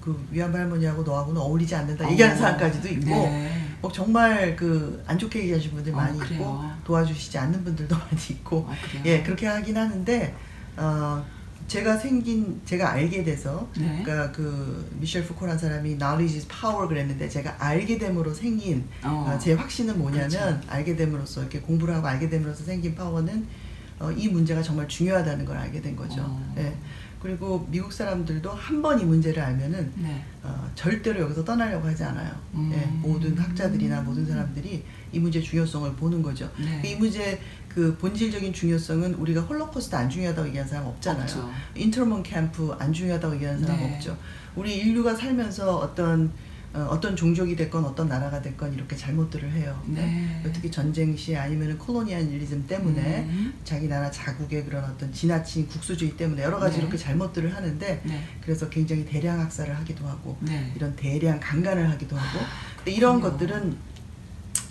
그 0.00 0.20
위안부 0.30 0.56
할머니하고 0.56 1.02
너하고는 1.02 1.40
어울리지 1.40 1.74
않는다 1.74 2.10
얘기하는 2.10 2.36
어, 2.36 2.40
사람까지도 2.40 2.88
있고 2.88 3.06
네. 3.10 3.76
뭐 3.80 3.90
정말 3.92 4.54
그 4.56 5.02
안 5.06 5.18
좋게 5.18 5.40
얘기하시는 5.40 5.74
분들 5.74 5.92
어, 5.92 5.96
많이 5.96 6.18
그래요? 6.18 6.40
있고 6.40 6.60
도와주시지 6.84 7.38
않는 7.38 7.62
분들도 7.64 7.94
많이 7.98 8.20
있고 8.30 8.58
어? 8.68 8.72
예 9.04 9.22
그렇게 9.22 9.46
하긴 9.46 9.76
하는데 9.76 10.34
어 10.76 11.24
제가 11.72 11.96
생긴 11.96 12.60
제가 12.66 12.90
알게 12.92 13.24
돼서 13.24 13.66
네. 13.78 14.02
그러니까 14.04 14.30
그 14.30 14.94
미셸 15.00 15.24
푸코란 15.24 15.56
사람이 15.56 15.96
knowledge 15.96 16.36
is 16.36 16.46
power 16.46 16.86
그랬는데 16.86 17.30
제가 17.30 17.56
알게 17.58 17.96
됨으로 17.96 18.34
생긴 18.34 18.84
어. 19.02 19.32
어, 19.34 19.38
제 19.38 19.54
확신은 19.54 19.96
뭐냐면 19.98 20.28
그렇죠. 20.28 20.60
알게 20.68 20.96
됨으로써 20.96 21.40
이렇게 21.40 21.60
공부를 21.60 21.94
하고 21.94 22.06
알게 22.08 22.28
됨으로써 22.28 22.62
생긴 22.64 22.94
파워는 22.94 23.46
어, 24.00 24.12
이 24.12 24.28
문제가 24.28 24.60
정말 24.62 24.86
중요하다는 24.86 25.46
걸 25.46 25.56
알게 25.56 25.80
된 25.80 25.96
거죠. 25.96 26.20
어. 26.20 26.54
예. 26.58 26.76
그리고 27.22 27.66
미국 27.70 27.92
사람들도 27.92 28.50
한 28.50 28.82
번 28.82 29.00
이 29.00 29.04
문제를 29.04 29.40
알면은 29.42 29.92
네. 29.94 30.22
어, 30.42 30.68
절대로 30.74 31.20
여기서 31.20 31.44
떠나려고 31.44 31.86
하지 31.86 32.02
않아요. 32.02 32.32
음. 32.54 32.70
예, 32.74 32.84
모든 33.08 33.38
학자들이나 33.38 34.02
모든 34.02 34.26
사람들이 34.26 34.84
이 35.12 35.18
문제의 35.20 35.44
중요성을 35.44 35.94
보는 35.94 36.20
거죠. 36.20 36.50
네. 36.58 36.82
이 36.84 36.96
문제 36.96 37.40
그 37.74 37.96
본질적인 37.96 38.52
중요성은 38.52 39.14
우리가 39.14 39.40
홀로코스트 39.42 39.94
안 39.96 40.08
중요하다고 40.08 40.48
얘기하는 40.48 40.70
사람 40.70 40.86
없잖아요. 40.86 41.22
없죠. 41.22 41.50
internment 41.74 42.22
camp 42.22 42.74
안 42.78 42.92
중요하다고 42.92 43.34
얘기하는 43.36 43.60
사람 43.60 43.78
네. 43.78 43.94
없죠. 43.94 44.16
우리 44.54 44.76
인류가 44.76 45.14
살면서 45.14 45.78
어떤 45.78 46.32
어, 46.74 46.88
어떤 46.90 47.14
종족이 47.14 47.54
됐건 47.54 47.84
어떤 47.84 48.08
나라가 48.08 48.40
됐건 48.40 48.72
이렇게 48.72 48.96
잘못들을 48.96 49.50
해요. 49.52 49.78
네. 49.86 50.40
특히 50.54 50.70
전쟁 50.70 51.14
시 51.14 51.36
아니면은 51.36 51.76
colonialism 51.78 52.66
때문에 52.66 53.26
음. 53.28 53.52
자기 53.62 53.88
나라 53.88 54.10
자국의 54.10 54.64
그런 54.64 54.82
어떤 54.84 55.12
지나친 55.12 55.68
국수주의 55.68 56.16
때문에 56.16 56.42
여러 56.42 56.58
가지 56.58 56.76
네. 56.76 56.82
이렇게 56.82 56.96
잘못들을 56.96 57.54
하는데 57.54 58.02
네. 58.02 58.24
그래서 58.40 58.70
굉장히 58.70 59.04
대량 59.04 59.38
학살을 59.40 59.76
하기도 59.80 60.06
하고 60.06 60.38
네. 60.40 60.72
이런 60.74 60.96
대량 60.96 61.38
강간을 61.40 61.90
하기도 61.90 62.16
하고 62.16 62.38
근데 62.76 62.92
이런. 62.92 63.20
것들은 63.20 63.91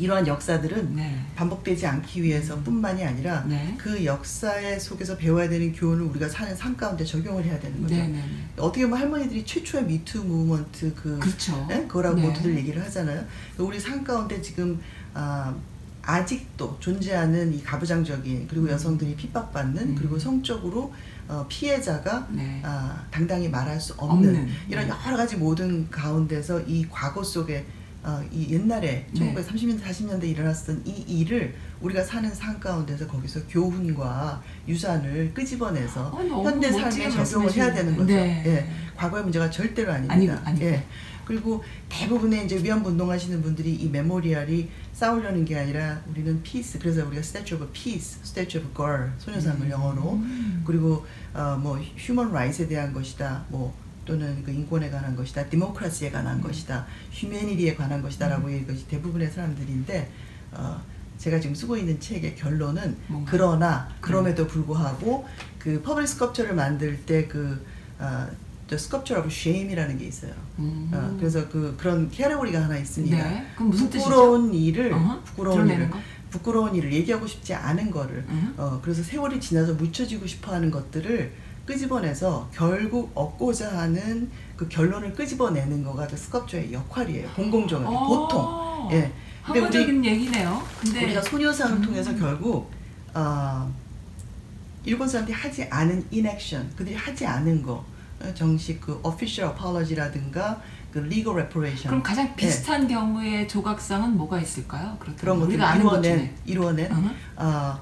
이러한 0.01 0.25
역사들은 0.25 0.95
네. 0.95 1.23
반복되지 1.35 1.85
않기 1.85 2.23
위해서뿐만이 2.23 3.05
아니라 3.05 3.43
네. 3.47 3.75
그 3.77 4.03
역사의 4.03 4.79
속에서 4.79 5.15
배워야 5.15 5.47
되는 5.47 5.71
교훈을 5.71 6.05
우리가 6.05 6.27
사는 6.27 6.55
삶 6.55 6.75
가운데 6.75 7.05
적용을 7.05 7.43
해야 7.45 7.59
되는 7.59 7.79
거죠. 7.83 7.95
네. 7.95 8.07
네. 8.07 8.23
어떻게 8.57 8.83
보면 8.85 8.99
할머니들이 8.99 9.45
최초의 9.45 9.85
미투 9.85 10.23
무브먼트 10.23 10.95
그 10.95 11.19
그렇죠. 11.19 11.67
예? 11.69 11.85
그거라고 11.87 12.15
네. 12.15 12.27
모두들 12.27 12.57
얘기를 12.57 12.83
하잖아요. 12.83 13.23
우리 13.59 13.79
삶 13.79 14.03
가운데 14.03 14.41
지금 14.41 14.79
아, 15.13 15.53
아직도 16.01 16.77
존재하는 16.79 17.53
이 17.53 17.61
가부장적인 17.61 18.47
그리고 18.47 18.65
음. 18.65 18.71
여성들이 18.71 19.15
핍박받는 19.15 19.89
음. 19.89 19.95
그리고 19.95 20.17
성적으로 20.17 20.91
어, 21.27 21.45
피해자가 21.47 22.27
네. 22.31 22.59
아, 22.63 23.05
당당히 23.11 23.47
말할 23.49 23.79
수 23.79 23.93
없는, 23.93 24.29
없는. 24.29 24.49
이런 24.67 24.87
네. 24.87 24.93
여러 25.05 25.15
가지 25.15 25.37
모든 25.37 25.89
가운데서 25.91 26.61
이 26.61 26.87
과거 26.89 27.23
속에 27.23 27.65
어, 28.03 28.23
이 28.31 28.53
옛날에 28.53 29.05
네. 29.11 29.33
1930년대 29.35 29.81
40년대 29.83 30.23
일어났던 30.23 30.81
이 30.85 31.19
일을 31.19 31.53
우리가 31.81 32.03
사는 32.03 32.33
삶 32.33 32.59
가운데서 32.59 33.07
거기서 33.07 33.41
교훈과 33.47 34.41
유산을 34.67 35.33
끄집어내서 35.33 36.07
어, 36.07 36.23
너무 36.23 36.43
현대 36.49 36.71
삶에 36.71 37.09
적용을 37.09 37.53
해야 37.53 37.71
되는 37.73 37.95
거죠. 37.95 38.13
네. 38.13 38.43
예. 38.45 38.67
과거의 38.95 39.23
문제가 39.23 39.49
절대로 39.49 39.91
아닙니다. 39.91 40.41
아니고. 40.43 40.65
예. 40.65 40.83
그리고 41.25 41.63
대부분의 41.87 42.45
이제 42.45 42.61
위안부 42.61 42.89
운동하시는 42.89 43.41
분들이 43.41 43.73
이 43.73 43.87
memorial이 43.89 44.69
싸우려는 44.91 45.45
게 45.45 45.57
아니라 45.57 46.01
우리는 46.09 46.41
peace 46.43 46.80
그래서 46.79 47.05
우리가 47.05 47.19
Statue 47.21 47.61
of 47.61 47.71
Peace, 47.71 48.19
Statue 48.23 48.61
of 48.65 48.75
Girl 48.75 49.11
소녀상을 49.19 49.69
영어로 49.69 50.13
음. 50.13 50.63
그리고 50.65 51.05
어 51.33 51.57
뭐 51.61 51.79
human 51.95 52.34
right에 52.34 52.67
대한 52.67 52.91
것이다. 52.91 53.45
뭐 53.49 53.73
또는 54.05 54.43
그 54.43 54.51
인권에 54.51 54.89
관한 54.89 55.15
것이다. 55.15 55.45
democracy에 55.47 56.12
관한 56.11 56.37
음. 56.37 56.41
것이다. 56.41 56.85
humanity에 57.12 57.75
관한 57.75 58.01
것이다라고 58.01 58.49
얘기한 58.51 58.73
것이 58.73 58.87
대부분의 58.87 59.29
사람들인데 59.29 60.11
어 60.53 60.81
제가 61.17 61.39
지금 61.39 61.53
쓰고 61.53 61.77
있는 61.77 61.99
책의 61.99 62.35
결론은 62.35 62.97
뭔가요? 63.07 63.31
그러나 63.31 63.89
그럼에도 64.01 64.47
불구하고 64.47 65.27
그 65.59 65.81
public 65.84 66.10
sculpture를 66.10 66.56
만들 66.55 66.99
때그 67.05 67.63
어, 67.99 68.27
The 68.67 68.75
Sculpture 68.79 69.19
of 69.21 69.31
Shame이라는 69.31 69.97
게 69.99 70.05
있어요. 70.05 70.33
음. 70.57 70.89
어, 70.91 71.15
그래서 71.19 71.47
그 71.49 71.75
그런 71.77 72.09
category가 72.10 72.63
하나 72.63 72.77
있습니다. 72.77 73.15
네. 73.15 73.45
그럼 73.55 73.69
무슨 73.69 73.89
뜻이죠? 73.89 74.09
부끄러운 74.09 74.53
일을 74.53 74.93
어허, 74.93 75.21
부끄러운 75.23 75.69
일을 75.69 75.89
거? 75.91 75.99
부끄러운 76.31 76.73
일을 76.73 76.91
얘기하고 76.93 77.27
싶지 77.27 77.53
않은 77.53 77.91
거를 77.91 78.25
음. 78.29 78.55
어 78.57 78.79
그래서 78.81 79.03
세월이 79.03 79.39
지나서 79.39 79.73
묻혀지고 79.73 80.25
싶어하는 80.25 80.71
것들을 80.71 81.33
끄집어내서 81.71 82.49
결국 82.53 83.12
얻고자 83.15 83.77
하는 83.77 84.29
그 84.57 84.67
결론을 84.67 85.13
끄집어내는 85.13 85.84
거가 85.84 86.05
그 86.07 86.17
스컵처의 86.17 86.73
역할이에요. 86.73 87.29
공공정은 87.29 87.88
어. 87.88 88.07
보통 88.07 88.89
예. 88.91 89.12
근데 89.45 89.60
우리 89.60 89.65
학문적인 89.65 90.05
얘기네요. 90.05 90.62
근데 90.79 91.05
우리가 91.05 91.21
소녀상을 91.21 91.77
음. 91.77 91.81
통해서 91.81 92.15
결국 92.15 92.69
어, 93.13 93.71
일본 94.84 95.07
사람들이 95.07 95.36
하지 95.36 95.63
않은 95.69 96.05
inaction, 96.12 96.69
그들이 96.75 96.95
하지 96.95 97.25
않은 97.25 97.63
거 97.63 97.84
어, 98.21 98.34
정식 98.34 98.81
그 98.81 99.01
official 99.05 99.53
apology라든가 99.53 100.62
그 100.91 100.99
legal 100.99 101.34
reparation 101.34 101.88
그럼 101.88 102.03
가장 102.03 102.36
비슷한 102.36 102.88
경우의 102.88 103.47
조각상은 103.47 104.17
뭐가 104.17 104.39
있을까요? 104.41 104.97
네. 105.05 105.13
그런 105.17 105.39
것들 105.39 105.55
이루어낸. 105.55 106.36
이루어낸. 106.45 106.91
어, 107.38 107.79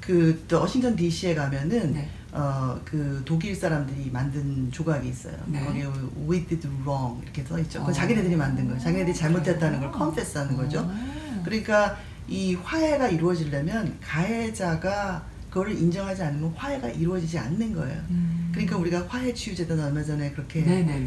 그또 0.00 0.60
워싱턴 0.60 0.96
D.C.에 0.96 1.34
가면은 1.34 1.92
네. 1.92 2.08
어, 2.32 2.80
그 2.84 3.22
독일 3.26 3.54
사람들이 3.54 4.10
만든 4.10 4.70
조각이 4.72 5.08
있어요. 5.08 5.36
네. 5.46 5.62
거기에 5.64 5.86
we 6.28 6.46
did 6.46 6.66
wrong 6.82 7.22
이렇게 7.22 7.44
써 7.44 7.58
있죠. 7.60 7.82
어. 7.82 7.86
그 7.86 7.92
자기네들이 7.92 8.34
만든 8.36 8.66
거예요. 8.66 8.80
자기네들이 8.80 9.14
잘못했다는 9.14 9.80
걸 9.80 9.92
confess 9.92 10.38
하는 10.38 10.56
거죠. 10.56 10.80
어. 10.80 11.42
그러니까 11.44 11.98
이 12.28 12.54
화해가 12.54 13.08
이루어지려면 13.08 13.98
가해자가 14.00 15.26
그거를 15.50 15.76
인정하지 15.76 16.22
않으면 16.22 16.54
화해가 16.56 16.88
이루어지지 16.88 17.38
않는 17.38 17.74
거예요. 17.74 18.00
음. 18.08 18.48
그러니까 18.52 18.78
우리가 18.78 19.06
화해 19.08 19.34
치유재단 19.34 19.78
얼마 19.78 20.02
전에 20.02 20.30
그렇게. 20.30 20.60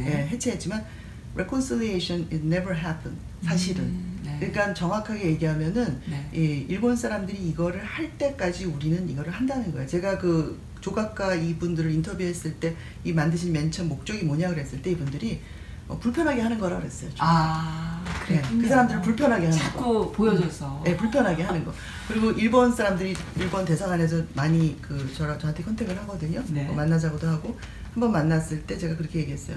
예, 0.06 0.28
해체했지만 0.28 0.86
reconciliation 1.34 2.28
it 2.32 2.46
never 2.46 2.76
happened. 2.76 3.20
사실은. 3.42 3.84
음, 3.84 4.14
네. 4.26 4.38
그러니까 4.40 4.74
정확하게 4.74 5.26
얘기하면은 5.28 6.02
네. 6.10 6.30
이 6.34 6.66
일본 6.70 6.96
사람들이 6.96 7.38
이거를 7.50 7.84
할 7.84 8.18
때까지 8.18 8.66
우리는 8.66 9.08
이거를 9.10 9.32
한다는 9.32 9.72
거예요. 9.72 9.88
제가 9.88 10.18
그 10.18 10.60
조각가 10.82 11.36
이분들을 11.36 11.92
인터뷰했을 11.92 12.56
때 12.56 12.76
이 13.04 13.12
만드신 13.14 13.52
맨 13.54 13.72
처음 13.72 13.90
목적이 13.90 14.24
뭐냐 14.24 14.50
그랬을 14.50 14.82
때 14.82 14.92
이분들이 14.92 15.40
어, 15.88 15.98
불편하게 16.00 16.42
하는 16.42 16.58
거라 16.60 16.80
그랬어요. 16.80 17.10
좀. 17.12 17.18
아, 17.20 18.04
네, 18.28 18.36
그랬군요. 18.38 18.62
그 18.64 18.68
사람들을 18.68 19.02
불편하게 19.04 19.46
하는 19.46 19.58
거. 19.60 19.64
자꾸 19.64 20.12
보여줘서. 20.12 20.82
네, 20.84 20.98
불편하게 20.98 21.44
하는 21.44 21.64
거. 21.64 21.72
그리고 22.08 22.32
일본 22.32 22.72
사람들이 22.72 23.16
일본 23.38 23.64
대사관에서 23.66 24.24
많이 24.34 24.76
그 24.82 25.12
저랑 25.14 25.38
저한테 25.38 25.62
컨택을 25.64 25.96
하거든요. 26.00 26.42
네. 26.50 26.68
어, 26.68 26.74
만나자고도 26.74 27.28
하고 27.28 27.58
한 27.94 28.00
번 28.02 28.12
만났을 28.12 28.64
때 28.64 28.78
제가 28.78 28.98
그렇게 28.98 29.20
얘기했어요. 29.20 29.56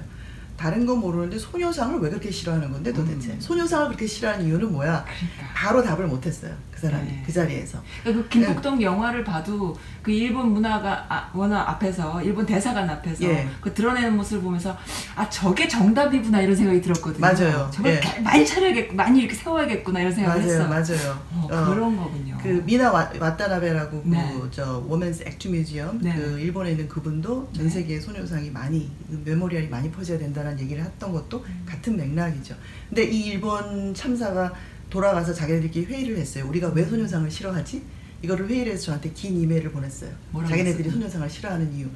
다른 0.58 0.84
건 0.84 0.98
모르는데 0.98 1.38
소녀상을 1.38 2.00
왜 2.00 2.10
그렇게 2.10 2.32
싫어하는 2.32 2.72
건데 2.72 2.92
도대체 2.92 3.30
음. 3.30 3.40
소녀상을 3.40 3.86
그렇게 3.86 4.08
싫어하는 4.08 4.44
이유는 4.44 4.72
뭐야? 4.72 5.04
그러니까. 5.04 5.54
바로 5.54 5.82
답을 5.82 6.08
못했어요. 6.08 6.52
그 6.78 6.86
사람이 6.86 7.08
네. 7.08 7.22
그 7.26 7.32
자리에서. 7.32 7.82
그 8.04 8.28
김국동 8.28 8.80
영화를 8.80 9.24
봐도 9.24 9.76
그 10.00 10.12
일본 10.12 10.52
문화가 10.52 11.04
아, 11.08 11.28
워낙 11.34 11.68
앞에서 11.70 12.22
일본 12.22 12.46
대사관 12.46 12.88
앞에서 12.88 13.24
예. 13.24 13.48
그 13.60 13.74
드러내는 13.74 14.16
모습을 14.16 14.42
보면서 14.42 14.76
아 15.16 15.28
저게 15.28 15.66
정답이구나 15.66 16.40
이런 16.40 16.54
생각이 16.54 16.80
들었거든요. 16.80 17.20
맞아요. 17.20 17.68
저걸 17.72 17.94
예. 17.96 18.00
가- 18.00 18.20
많이 18.20 18.46
차려야겠 18.46 18.94
많이 18.94 19.18
이렇게 19.20 19.34
세워야겠구나 19.34 20.00
이런 20.00 20.12
생각을 20.12 20.40
맞아요, 20.40 20.52
했어요. 20.52 20.68
맞아요. 20.68 21.18
어, 21.34 21.48
어, 21.50 21.64
그런 21.74 21.96
거군요. 21.96 22.38
그 22.40 22.62
미나 22.64 22.92
와, 22.92 23.10
와타나베라고 23.18 24.02
네. 24.04 24.38
그저 24.40 24.84
Women's 24.86 25.24
Active 25.26 25.48
Museum 25.48 25.98
네. 26.00 26.14
그 26.14 26.38
일본에 26.38 26.70
있는 26.70 26.88
그분도 26.88 27.50
전 27.52 27.64
네. 27.64 27.70
세계에 27.70 27.98
소녀상이 27.98 28.50
많이 28.50 28.88
그 29.10 29.20
memorial이 29.24 29.68
많이 29.68 29.90
퍼져야 29.90 30.16
된다는 30.18 30.58
얘기를 30.60 30.82
했던 30.84 31.10
것도 31.12 31.44
음. 31.44 31.62
같은 31.66 31.96
맥락이죠. 31.96 32.54
근데 32.88 33.02
이 33.04 33.26
일본 33.26 33.92
참사가 33.94 34.52
돌아가서 34.90 35.32
자기네들끼리 35.34 35.86
회의를 35.86 36.16
했어요. 36.18 36.46
우리가 36.48 36.68
왜 36.68 36.84
소녀상을 36.84 37.30
싫어하지? 37.30 37.82
이거를 38.22 38.48
회의를 38.48 38.72
해서 38.72 38.86
저한테 38.86 39.10
긴 39.12 39.40
이메일을 39.40 39.70
보냈어요. 39.70 40.10
자기네들이? 40.48 40.90
소녀상을 40.90 41.28
싫어하는 41.28 41.72
이유. 41.74 41.86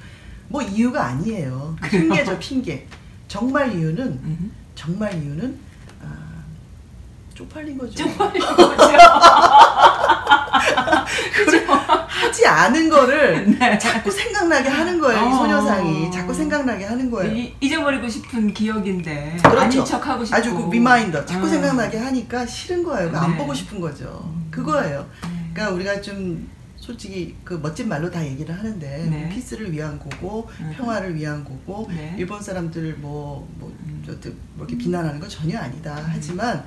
뭐 0.49 0.63
이유가 0.63 1.07
아니에요. 1.07 1.77
그래요? 1.81 2.03
핑계죠 2.03 2.39
핑계. 2.39 2.87
정말 3.29 3.75
이유는 3.75 4.07
음. 4.07 4.53
정말 4.75 5.15
이유는 5.23 5.59
아, 6.03 6.43
쪽팔린 7.35 7.79
거죠. 7.79 7.95
쪽팔린 8.05 8.41
거죠. 8.57 8.93
그걸 11.35 11.67
하지 12.09 12.47
않은 12.47 12.89
거를 12.89 13.51
네. 13.59 13.79
자꾸 13.79 14.11
생각나게 14.11 14.69
하는 14.69 14.99
거예요. 14.99 15.21
이 15.21 15.33
어. 15.33 15.37
소녀상이 15.37 16.11
자꾸 16.11 16.33
생각나게 16.33 16.85
하는 16.85 17.11
거예요. 17.11 17.33
이- 17.35 17.55
잊어버리고 17.61 18.09
싶은 18.09 18.53
기억인데 18.55 19.37
그렇죠. 19.43 19.59
아닌 19.61 19.85
척 19.85 20.07
하고 20.07 20.25
싶고 20.25 20.37
아주 20.37 20.55
그 20.55 20.71
reminder 20.71 21.25
자꾸 21.27 21.47
음. 21.47 21.51
생각나게 21.51 21.99
하니까 21.99 22.47
싫은 22.47 22.83
거예요. 22.85 23.11
안 23.17 23.33
네. 23.33 23.37
보고 23.39 23.53
싶은 23.55 23.81
거죠. 23.81 24.23
음. 24.35 24.49
그거예요. 24.51 25.07
네. 25.25 25.51
그러니까 25.53 25.75
우리가 25.75 26.01
좀 26.01 26.49
솔직히 26.77 27.37
그 27.45 27.55
멋진 27.63 27.89
말로 27.89 28.11
다 28.11 28.25
얘기를 28.27 28.53
하는데 28.57 29.07
네. 29.09 29.29
피스를 29.33 29.71
위한 29.73 29.99
거고 30.01 30.49
음. 30.61 30.73
평화를 30.77 31.15
위한 31.15 31.45
거고 31.45 31.87
네. 31.89 32.15
일본 32.19 32.43
사람들 32.43 32.97
뭐, 32.99 33.49
뭐, 33.59 33.73
음. 33.87 34.03
저, 34.05 34.13
뭐 34.55 34.67
이렇게 34.67 34.77
비난하는 34.77 35.21
건 35.21 35.29
전혀 35.29 35.59
아니다. 35.61 35.97
하지만 36.09 36.65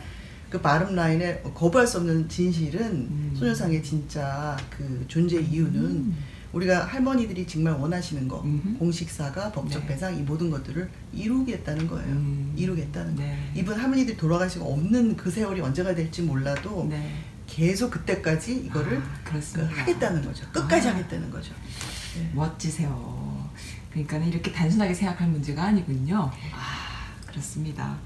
그 0.50 0.62
바름 0.62 0.96
라인에 0.96 1.42
거부할 1.54 1.88
수 1.88 1.98
없는 1.98 2.30
진실은 2.30 2.82
음. 2.82 3.36
소녀상의 3.38 3.84
진짜 3.84 4.58
그 4.70 5.04
존재 5.08 5.40
이유는 5.40 5.80
음. 5.82 6.18
우리가 6.54 6.86
할머니들이 6.86 7.46
정말 7.46 7.74
원하시는 7.74 8.28
거 8.30 8.42
음흠. 8.42 8.78
공식사가 8.80 9.52
법적 9.52 9.82
네. 9.82 9.88
배상 9.90 10.16
이 10.16 10.22
모든 10.22 10.50
것들을 10.50 10.90
이루겠다는 11.14 11.88
거예요. 11.88 12.08
음. 12.08 12.54
이루겠다는 12.56 13.16
거. 13.16 13.22
네. 13.22 13.52
이분 13.56 13.78
할머니들이 13.78 14.16
돌아가시고 14.16 14.74
없는 14.74 15.18
그 15.18 15.30
세월이 15.30 15.60
언제가 15.60 15.94
될지 15.94 16.22
몰라도 16.22 16.88
네. 16.90 17.12
계속 17.46 17.92
그때까지 17.92 18.56
이거를 18.56 19.00
아, 19.00 19.22
그. 19.54 19.62
하겠다는 19.62 20.24
거죠. 20.24 20.46
끝까지 20.52 20.88
아. 20.88 20.94
하겠다는 20.94 21.30
거죠. 21.30 21.54
네. 22.18 22.32
멋지세요. 22.34 23.50
그러니까 23.92 24.18
이렇게 24.18 24.52
단순하게 24.52 24.94
생각할 24.94 25.28
문제가 25.28 25.66
아니군요. 25.66 26.32
아, 26.54 27.26
그렇습니다. 27.28 27.98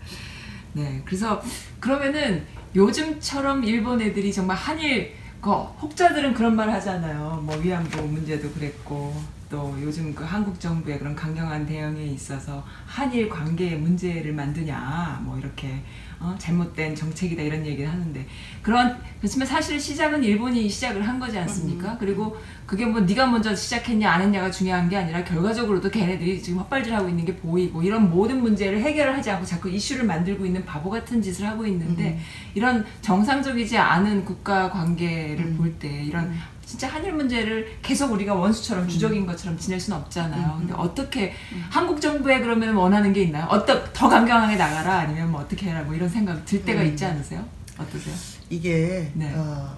네, 0.74 1.02
그래서 1.06 1.42
그러면은 1.80 2.46
요즘처럼 2.76 3.64
일본 3.64 4.02
애들이 4.02 4.32
정말 4.32 4.56
한일 4.56 5.14
그 5.42 5.50
혹자들은 5.52 6.34
그런 6.34 6.56
말 6.56 6.70
하잖아요. 6.70 7.42
뭐 7.44 7.56
위안부 7.58 8.02
문제도 8.04 8.50
그랬고 8.52 9.14
또 9.50 9.76
요즘 9.82 10.14
그 10.14 10.24
한국 10.24 10.60
정부의 10.60 11.00
그런 11.00 11.16
강경한 11.16 11.66
대응에 11.66 12.06
있어서 12.06 12.64
한일 12.86 13.28
관계의 13.30 13.80
문제를 13.80 14.32
만드냐 14.34 15.22
뭐 15.24 15.40
이렇게 15.40 15.82
어, 16.20 16.36
잘못된 16.38 16.96
정책이다 16.96 17.42
이런 17.42 17.66
얘기를 17.66 17.90
하는데 17.90 18.28
그런 18.62 19.02
그렇지만 19.20 19.48
사실 19.48 19.80
시작은 19.80 20.24
일본이 20.24 20.70
시작을 20.70 21.08
한 21.08 21.20
거지 21.20 21.40
않습니까? 21.40 21.98
그리고 21.98 22.38
그게 22.68 22.86
뭐 22.86 23.00
네가 23.02 23.26
먼저 23.26 23.56
시작했냐 23.56 24.12
안 24.12 24.22
했냐가 24.22 24.52
중요한 24.52 24.88
게 24.88 24.98
아니라 24.98 25.24
결과적으로도 25.24 25.90
걔네들이 25.90 26.44
지금 26.44 26.60
헛발질하고 26.60 27.10
있는 27.10 27.26
게 27.26 27.36
보이고 27.36 27.82
이런 27.82 28.12
모든 28.12 28.42
문제를 28.42 28.82
해결을 28.82 29.18
하지 29.18 29.32
않고 29.32 29.46
자꾸 29.46 29.70
이슈를 29.70 30.06
만들고 30.06 30.46
있는 30.46 30.64
바보 30.64 30.92
같은 30.92 31.22
짓을 31.22 31.48
하고 31.48 31.66
있는데 31.66 32.20
이런 32.54 32.86
정상적이지 33.02 33.78
않은 33.78 34.26
국가 34.26 34.70
관계를 34.70 35.40
음. 35.40 35.58
볼때 35.58 36.04
이런 36.04 36.36
진짜 36.70 36.88
한일 36.88 37.14
문제를 37.14 37.80
계속 37.82 38.12
우리가 38.12 38.36
원수처럼 38.36 38.88
주적인 38.88 39.26
것처럼 39.26 39.58
지낼 39.58 39.80
수는 39.80 39.98
없잖아요. 40.02 40.54
음, 40.54 40.60
근데 40.60 40.74
음. 40.74 40.80
어떻게 40.80 41.34
한국 41.72 42.00
정부에 42.00 42.42
그러면 42.42 42.76
원하는 42.76 43.12
게 43.12 43.24
있나요? 43.24 43.48
어떠 43.50 43.84
더 43.92 44.08
강경하게 44.08 44.56
나가라 44.56 45.00
아니면 45.00 45.32
뭐 45.32 45.42
어떻게 45.42 45.66
해라 45.66 45.82
뭐 45.82 45.96
이런 45.96 46.08
생각 46.08 46.46
들 46.46 46.64
때가 46.64 46.82
음. 46.82 46.86
있지 46.86 47.04
않으세요? 47.06 47.44
어떠세요? 47.76 48.14
이게 48.52 49.10
네. 49.16 49.34
어, 49.36 49.76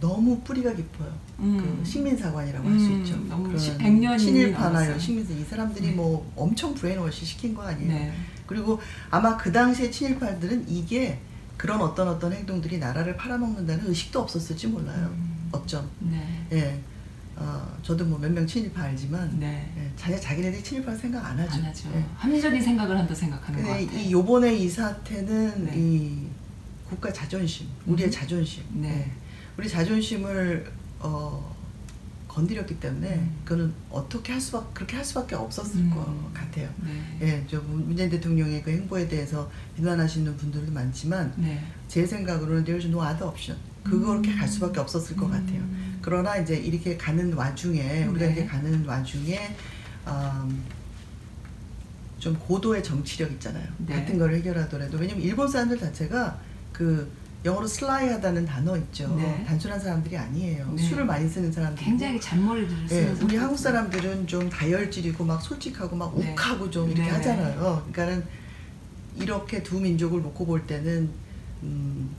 너무 0.00 0.40
뿌리가 0.40 0.72
깊어요. 0.74 1.08
음. 1.38 1.78
그 1.78 1.88
식민사관이라고 1.88 2.68
할수 2.68 2.86
음, 2.86 3.02
있죠. 3.04 3.16
너무 3.28 3.44
그런 3.44 3.56
시- 3.56 3.78
100년이 3.78 4.18
친일파나. 4.18 4.84
이런 4.86 4.98
식민사 4.98 5.32
이 5.34 5.44
사람들이 5.44 5.90
네. 5.90 5.94
뭐 5.94 6.28
엄청 6.34 6.74
brainwash 6.74 7.24
시킨 7.24 7.54
거 7.54 7.62
아니에요. 7.62 7.92
네. 7.92 8.12
그리고 8.46 8.80
아마 9.08 9.36
그 9.36 9.52
당시에 9.52 9.88
친일파들은 9.92 10.64
이게 10.68 11.20
그런 11.56 11.80
어떤 11.80 12.08
어떤 12.08 12.32
행동들이 12.32 12.78
나라를 12.78 13.16
팔아먹는다는 13.16 13.86
의식도 13.88 14.18
없었을지 14.20 14.66
몰라요. 14.66 15.10
음. 15.14 15.35
어쩜. 15.56 15.88
네. 16.00 16.46
예. 16.52 16.80
어, 17.38 17.76
저도 17.82 18.04
뭐 18.06 18.18
몇 18.18 18.30
명 18.32 18.46
친일파 18.46 18.82
알지만 18.84 19.38
네. 19.38 19.70
예, 19.76 19.92
자기 19.94 20.18
자기네들이 20.18 20.62
친일파 20.62 20.94
생각 20.94 21.22
안 21.24 21.38
하죠. 21.40 21.52
안 21.58 21.64
하죠. 21.64 21.90
예. 21.94 22.02
합리적인 22.16 22.62
생각을 22.62 22.96
한다 22.98 23.14
생각하는 23.14 23.60
것 23.62 23.68
근데 23.68 23.84
같아요. 23.86 24.00
이 24.00 24.10
요번에 24.12 24.54
이 24.54 24.68
사태는 24.68 25.66
네. 25.66 25.72
이 25.76 26.26
국가 26.88 27.12
자존심, 27.12 27.66
우리의 27.84 28.08
음. 28.08 28.10
자존심, 28.10 28.62
네. 28.72 28.88
예. 28.88 29.10
우리 29.58 29.68
자존심을 29.68 30.72
어, 31.00 31.54
건드렸기 32.26 32.80
때문에 32.80 33.14
음. 33.16 33.36
그거는 33.44 33.72
어떻게 33.90 34.32
할 34.32 34.40
수밖 34.40 34.72
그렇게 34.72 34.96
할 34.96 35.04
수밖에 35.04 35.34
없었을 35.34 35.80
음. 35.80 35.90
것 35.90 36.32
같아요. 36.32 36.70
네. 36.82 37.18
예, 37.20 37.44
저 37.50 37.60
문재인 37.60 38.08
대통령의 38.08 38.62
그 38.62 38.70
행보에 38.70 39.06
대해서 39.08 39.50
비난하시는 39.76 40.34
분들도 40.38 40.72
많지만 40.72 41.34
네. 41.36 41.62
제 41.88 42.06
생각으로는 42.06 42.64
there's 42.64 42.86
no 42.86 43.00
other 43.02 43.24
option. 43.26 43.58
그렇게 43.90 44.32
음. 44.32 44.38
갈 44.38 44.48
수밖에 44.48 44.80
없었을 44.80 45.16
것 45.16 45.28
같아요. 45.28 45.60
음. 45.60 45.98
그러나 46.02 46.36
이제 46.36 46.56
이렇게 46.56 46.96
가는 46.96 47.32
와중에 47.32 48.04
우리가 48.04 48.26
네. 48.26 48.32
이렇게 48.32 48.46
가는 48.46 48.84
와중에 48.84 49.54
음, 50.06 50.64
좀 52.18 52.34
고도의 52.38 52.82
정치력 52.82 53.32
있잖아요. 53.32 53.66
네. 53.78 53.94
같은 53.94 54.18
걸 54.18 54.34
해결하더라도 54.34 54.98
왜냐면 54.98 55.22
일본 55.22 55.48
사람들 55.48 55.78
자체가 55.78 56.38
그 56.72 57.10
영어로 57.44 57.66
슬라이하다는 57.66 58.44
단어 58.44 58.76
있죠. 58.78 59.14
네. 59.16 59.44
단순한 59.46 59.78
사람들이 59.78 60.16
아니에요. 60.16 60.72
네. 60.74 60.82
술을 60.82 61.04
많이 61.04 61.28
쓰는 61.28 61.52
사람들. 61.52 61.84
굉장히 61.84 62.20
잔머리를 62.20 62.68
예, 62.84 62.88
쓰는 62.88 63.08
우리 63.10 63.16
성격이죠. 63.16 63.40
한국 63.40 63.56
사람들은 63.58 64.26
좀 64.26 64.50
다혈질이고 64.50 65.24
막 65.24 65.40
솔직하고 65.40 65.94
막 65.94 66.18
네. 66.18 66.32
욱하고 66.32 66.70
좀 66.70 66.90
이렇게 66.90 67.04
네. 67.04 67.10
하잖아요. 67.10 67.86
그러니까는 67.92 68.24
이렇게 69.16 69.62
두 69.62 69.80
민족을 69.80 70.22
놓고 70.22 70.44
볼 70.44 70.66
때는 70.66 71.08
음, 71.62 72.10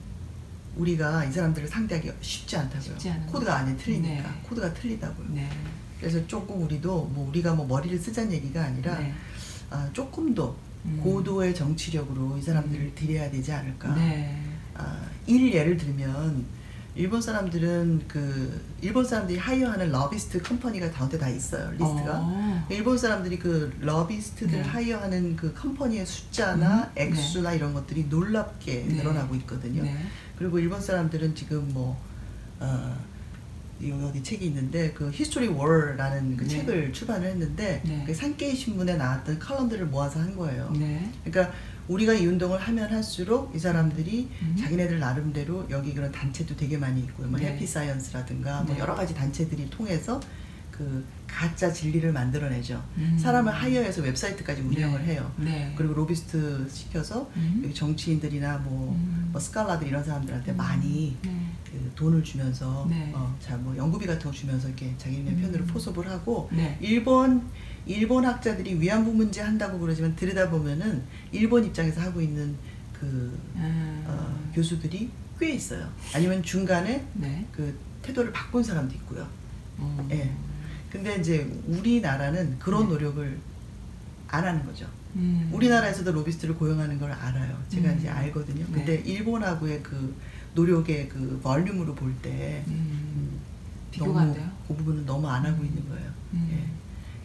우리가 0.78 1.26
이 1.26 1.32
사람들을 1.32 1.68
상대하기 1.68 2.12
쉽지 2.22 2.58
않다고요. 2.58 3.00
쉽지 3.00 3.14
코드가 3.28 3.58
안에 3.58 3.76
틀리니까 3.78 4.30
네. 4.30 4.40
코드가 4.44 4.74
틀리다고요. 4.74 5.28
네. 5.30 5.50
그래서 6.00 6.26
조금 6.28 6.64
우리도 6.64 7.06
뭐 7.14 7.28
우리가 7.30 7.54
뭐 7.54 7.66
머리를 7.66 7.98
쓰자는 7.98 8.32
얘기가 8.32 8.64
아니라 8.64 8.98
네. 9.00 9.14
아, 9.70 9.90
조금 9.94 10.34
더 10.34 10.56
음. 10.86 11.00
고도의 11.04 11.54
정치력으로 11.56 12.38
이 12.38 12.42
사람들을 12.42 12.96
들여야 12.96 13.30
되지 13.32 13.52
않을까. 13.52 13.94
네. 13.96 14.42
아, 14.76 15.02
일 15.26 15.52
예를 15.54 15.76
들면 15.76 16.46
일본 16.98 17.22
사람들은 17.22 18.06
그 18.08 18.60
일본 18.82 19.06
사람들이 19.06 19.38
hire하는 19.38 19.92
lobbyist 19.92 20.42
company가 20.42 20.92
다운데 20.92 21.18
다 21.18 21.30
있어요 21.30 21.70
리스트가. 21.72 22.20
어. 22.20 22.68
일본 22.72 22.98
사람들이 22.98 23.38
그 23.38 23.72
lobbyist들 23.80 24.52
네. 24.52 24.62
hire하는 24.62 25.36
그 25.36 25.54
company의 25.54 26.06
숫자나 26.06 26.86
음, 26.86 26.92
액수나 26.96 27.54
이런 27.54 27.74
것들이 27.76 28.06
놀랍게 28.06 28.86
네. 28.88 28.96
늘어나고 28.96 29.36
있거든요. 29.36 29.84
네. 29.84 29.96
그리고 30.38 30.58
일본 30.58 30.82
사람들은 30.82 31.36
지금 31.36 31.70
뭐 31.72 32.02
어, 32.60 32.98
여기 33.80 34.24
책이 34.24 34.48
있는데 34.48 34.92
그 34.94 35.12
History 35.12 35.50
Wars라는 35.50 36.36
그 36.36 36.46
네. 36.46 36.50
책을 36.50 36.94
출판을 36.94 37.28
했는데 37.28 37.82
네. 37.86 38.04
그 38.08 38.14
산케이 38.14 38.56
신문에 38.56 38.96
나왔던 38.96 39.38
칼럼들을 39.38 39.86
모아서 39.86 40.20
한 40.20 40.36
거예요. 40.36 40.72
네. 40.72 41.12
그러니까 41.24 41.54
우리가 41.88 42.14
이 42.14 42.26
운동을 42.26 42.60
하면 42.60 42.92
할수록 42.92 43.56
이 43.56 43.60
사람들이 43.60 44.30
음. 44.42 44.56
자기네들 44.60 45.00
나름대로 45.00 45.66
여기 45.70 45.94
그런 45.94 46.12
단체도 46.12 46.56
되게 46.56 46.78
많이 46.78 47.02
있고요. 47.02 47.28
뭐 47.28 47.40
네. 47.40 47.54
Happy 47.54 47.66
Science라든가 47.66 48.64
뭐 48.64 48.76
네. 48.76 48.82
여러 48.82 48.96
가지 48.96 49.14
단체들이 49.14 49.70
통해서 49.70 50.20
그 50.72 51.04
가짜 51.26 51.74
진리를 51.74 52.12
만들어내죠. 52.12 52.84
음. 52.98 53.18
사람을 53.20 53.52
hire해서 53.52 54.04
웹사이트까지 54.04 54.62
운영을 54.62 55.00
네. 55.06 55.14
해요. 55.14 55.32
네. 55.38 55.74
그리고 55.76 55.94
로비스트 55.96 56.70
시켜서 56.72 57.30
음. 57.36 57.62
여기 57.64 57.74
정치인들이나 57.74 58.60
뭐, 58.60 58.94
음. 58.94 59.30
뭐 59.32 59.42
스칼라들 59.42 59.88
이런 59.88 60.04
사람들한테 60.04 60.52
음. 60.52 60.58
많이 60.58 61.18
네. 61.24 61.48
그 61.66 61.92
돈을 61.96 62.24
주면서 62.24 62.86
네. 62.90 63.12
어, 63.14 63.36
자뭐 63.40 63.76
연구비 63.76 64.06
같은 64.06 64.30
거 64.30 64.32
주면서 64.32 64.68
이렇게 64.68 64.94
자기네 64.98 65.32
음. 65.32 65.42
편으로 65.42 65.66
포섭을 65.66 66.08
하고 66.10 66.48
네. 66.52 66.78
일본 66.80 67.50
일본 67.88 68.26
학자들이 68.26 68.80
위안부 68.80 69.14
문제 69.14 69.42
한다고 69.42 69.80
그러지만 69.80 70.16
들여다 70.16 70.50
보면은 70.50 71.04
일본 71.32 71.66
입장에서 71.66 72.02
하고 72.02 72.22
있는 72.22 72.56
그 72.94 73.38
아. 73.58 74.04
어, 74.08 74.52
교수들이 74.54 75.10
꽤 75.40 75.52
있어요. 75.52 75.88
아니면 76.14 76.42
중간에 76.44 77.06
네. 77.14 77.46
그 77.52 77.78
태도를 78.02 78.32
바꾼 78.32 78.64
사람도 78.64 78.94
있고요. 78.96 79.28
어. 79.78 80.08
예. 80.12 80.32
근데 80.92 81.18
이제 81.18 81.48
우리나라는 81.68 82.58
그런 82.60 82.84
네. 82.84 82.94
노력을 82.94 83.38
안 84.30 84.44
하는 84.44 84.66
거죠. 84.66 84.88
음. 85.16 85.50
우리나라에서도 85.54 86.12
로비스트를 86.12 86.56
고용하는 86.56 87.00
걸 87.00 87.12
알아요. 87.12 87.62
제가 87.70 87.92
음. 87.92 87.98
이제 87.98 88.10
알거든요. 88.10 88.66
네. 88.66 88.72
근데 88.72 88.96
일본하고의 89.02 89.82
그 89.84 90.16
노력의 90.54 91.10
그 91.10 91.40
볼륨으로 91.44 91.94
볼때 91.94 92.64
음. 92.68 93.40
비교가 93.92 94.12
너무 94.12 94.20
안 94.20 94.34
돼요? 94.34 94.50
그 94.68 94.76
부분은 94.76 95.06
너무 95.06 95.28
안 95.28 95.46
하고 95.46 95.64
있는 95.64 95.88
거예요. 95.88 96.12
음. 96.34 96.50
예. 96.52 96.67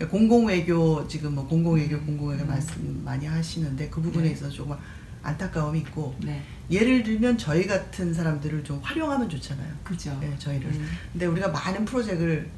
그러니까 0.02 0.08
공공외교 0.08 1.06
지금 1.06 1.34
뭐 1.34 1.46
공공외교 1.46 1.96
음. 1.96 2.06
공공외교 2.06 2.42
음. 2.42 2.48
말씀 2.48 3.02
많이 3.04 3.26
하시는데 3.26 3.88
그 3.88 4.00
부분에 4.00 4.26
네. 4.26 4.32
있어서 4.32 4.50
조금 4.50 4.76
안타까움이 5.22 5.78
있고 5.80 6.14
네. 6.20 6.42
예를 6.70 7.02
들면 7.04 7.38
저희 7.38 7.66
같은 7.66 8.12
사람들을 8.12 8.64
좀 8.64 8.80
활용하면 8.82 9.28
좋잖아요. 9.28 9.72
그죠. 9.84 10.18
예, 10.22 10.36
저희를. 10.36 10.68
음. 10.68 10.88
근데 11.12 11.26
우리가 11.26 11.48
많은 11.48 11.84
프로젝트를 11.84 12.48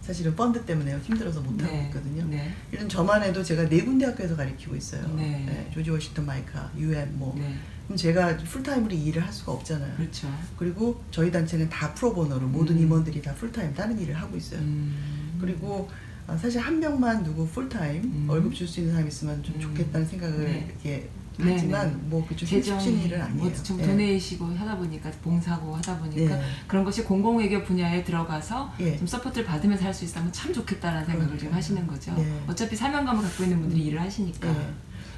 사실은 0.00 0.36
펀드 0.36 0.64
때문에 0.64 0.96
힘들어서 0.98 1.40
못 1.40 1.60
하고 1.60 1.72
네. 1.72 1.86
있거든요. 1.86 2.24
네. 2.26 2.52
이런 2.70 2.88
저만 2.88 3.24
해도 3.24 3.42
제가 3.42 3.68
네 3.68 3.82
군데 3.82 4.06
학교에서 4.06 4.36
가르치고 4.36 4.76
있어요. 4.76 5.04
네. 5.16 5.44
예, 5.48 5.74
조지 5.74 5.90
워싱턴 5.90 6.26
마이카, 6.26 6.70
UM 6.76 7.18
뭐. 7.18 7.34
네. 7.36 7.56
그럼 7.86 7.96
제가 7.96 8.36
풀타임으로 8.36 8.94
이 8.94 9.06
일을 9.06 9.24
할 9.24 9.32
수가 9.32 9.52
없잖아요. 9.52 9.96
그렇죠. 9.96 10.28
그리고 10.56 11.02
저희 11.10 11.32
단체는 11.32 11.68
다 11.68 11.92
pro 11.94 12.11
bono로 12.11 12.46
모든 12.46 12.76
음. 12.76 12.82
임원들이 12.82 13.22
다 13.22 13.34
풀타임 13.34 13.74
다른 13.74 13.98
일을 13.98 14.14
하고 14.14 14.36
있어요. 14.36 14.60
음. 14.60 15.36
그리고 15.40 15.88
아, 15.90 16.05
사실 16.36 16.60
한 16.60 16.78
명만 16.80 17.22
누구 17.22 17.46
풀타임 17.46 18.02
음. 18.02 18.26
월급 18.28 18.54
줄 18.54 18.66
수 18.66 18.80
있는 18.80 18.92
사람 18.94 19.06
있으면 19.08 19.42
좀 19.42 19.54
음. 19.56 19.60
좋겠다는 19.60 20.06
생각을 20.06 20.44
네. 20.44 20.66
이렇게 20.68 21.08
네, 21.38 21.52
하지만 21.52 21.90
네. 21.92 21.96
뭐 22.08 22.26
재정 22.34 22.78
힘쓰신 22.78 23.02
일은 23.02 23.20
아니에요. 23.20 23.44
뭐좀 23.44 23.78
예. 23.80 23.86
donation이고 23.86 24.46
하다 24.46 24.76
보니까 24.78 25.10
봉사고 25.22 25.76
하다 25.76 25.98
보니까 25.98 26.34
예. 26.38 26.42
그런 26.66 26.82
것이 26.82 27.04
공공외교 27.04 27.62
분야에 27.62 28.02
들어가서 28.04 28.72
예. 28.80 28.96
좀 28.96 29.06
support를 29.06 29.46
받으면서 29.46 29.84
할 29.84 29.92
수 29.92 30.04
있다면 30.06 30.32
참 30.32 30.52
좋겠다라는 30.52 31.06
생각을 31.06 31.38
지금. 31.38 31.52
하시는 31.54 31.86
거죠. 31.86 32.14
네. 32.14 32.40
어차피 32.46 32.74
사명감을 32.74 33.22
갖고 33.22 33.44
있는 33.44 33.60
분들이 33.60 33.84
일을 33.84 34.00
하시니까. 34.00 34.48
예. 34.48 34.74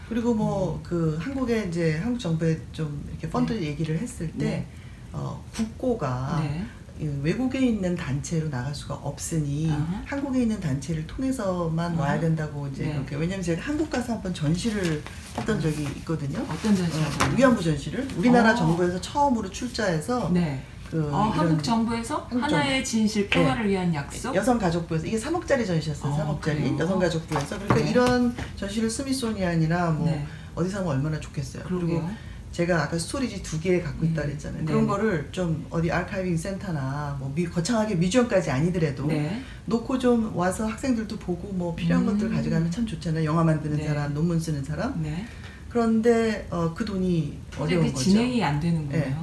그리고 0.09 0.33
음. 0.33 0.39
뭐그 0.39 1.19
한국에 1.21 1.67
이제 1.69 1.99
한국 1.99 2.19
정부에 2.19 2.61
좀 2.73 3.05
이렇게 3.11 3.31
펀드 3.31 3.53
얘기를 3.53 3.97
했을 3.99 4.27
때 4.33 4.45
네. 4.45 4.67
어, 5.13 5.43
국고가 5.55 6.41
네. 6.43 6.65
이 6.65 6.78
외국에 7.23 7.61
있는 7.61 7.95
단체로 7.95 8.49
나갈 8.51 8.75
수가 8.75 8.95
없으니 8.95 9.71
아하. 9.71 10.03
한국에 10.07 10.43
있는 10.43 10.59
단체를 10.61 11.07
통해서만 11.07 11.93
아하. 11.93 12.03
와야 12.03 12.21
된다고 12.21 12.67
이제 12.69 12.85
네. 12.85 12.93
그렇게 12.95 13.17
왜냐면 13.17 13.43
제가 13.43 13.63
한국 13.63 13.89
가서 13.91 14.15
한번 14.15 14.35
전시를 14.35 15.03
했던 15.37 15.61
적이 15.61 15.83
있거든요. 15.99 16.39
어떤 16.41 16.75
전시를 16.77 17.07
어, 17.07 17.37
위안부 17.37 17.63
전시를 17.63 18.09
우리나라 18.17 18.53
어. 18.53 18.55
정부에서 18.55 19.01
처음으로 19.01 19.51
출자해서 19.51 20.31
네. 20.33 20.63
그 20.91 21.09
어, 21.13 21.19
한국 21.31 21.63
정부에서 21.63 22.27
한국 22.31 22.43
하나의 22.45 22.85
진실 22.85 23.29
평화를 23.29 23.69
위한 23.69 23.95
약속. 23.95 24.35
여성가족부에서 24.35 25.07
이게 25.07 25.19
3억짜리 25.19 25.67
전시였어요. 25.67 26.13
어, 26.13 26.41
3억짜리 26.41 26.57
그래요? 26.57 26.79
여성가족부에서 26.79 27.59
그러니까 27.59 27.75
네. 27.75 27.91
이런 27.91 28.35
전시를 28.57 28.89
스미소니안이나 28.89 29.91
뭐 29.91 30.07
네. 30.07 30.27
어디서 30.55 30.79
하면 30.79 30.93
얼마나 30.93 31.21
좋겠어요. 31.21 31.63
그리고 31.65 31.87
그러게요. 31.87 32.11
제가 32.53 32.83
아까 32.85 32.99
storage 32.99 33.43
두 33.43 33.61
개 33.61 33.81
갖고 33.81 34.05
있다 34.07 34.23
음. 34.23 34.27
그랬잖아요. 34.29 34.61
네. 34.63 34.67
그런 34.67 34.87
거를 34.87 35.29
좀 35.33 35.67
어디 35.71 35.91
archiving 35.93 36.37
센터나 36.37 37.17
뭐 37.21 37.31
미- 37.35 37.45
거창하게 37.45 37.97
museum까지 37.97 38.51
아니더라도 38.51 39.07
네. 39.07 39.43
놓고 39.67 39.99
좀 39.99 40.35
와서 40.37 40.67
학생들도 40.67 41.19
보고 41.19 41.53
뭐 41.53 41.75
필요한 41.75 42.07
음. 42.07 42.13
것들 42.13 42.31
가져가면 42.31 42.71
참 42.71 42.87
좋잖아요. 42.87 43.25
영화 43.25 43.45
만드는 43.45 43.77
네. 43.77 43.87
사람, 43.87 44.15
논문 44.15 44.41
쓰는 44.41 44.65
사람. 44.65 45.01
네. 45.03 45.27
그런데 45.69 46.47
어, 46.51 46.73
그 46.75 46.85
돈이 46.85 47.39
어려운 47.59 47.93
거죠. 47.93 48.05
진행이 48.05 48.43
안 48.43 48.59
되는군요. 48.59 48.99
네. 48.99 49.15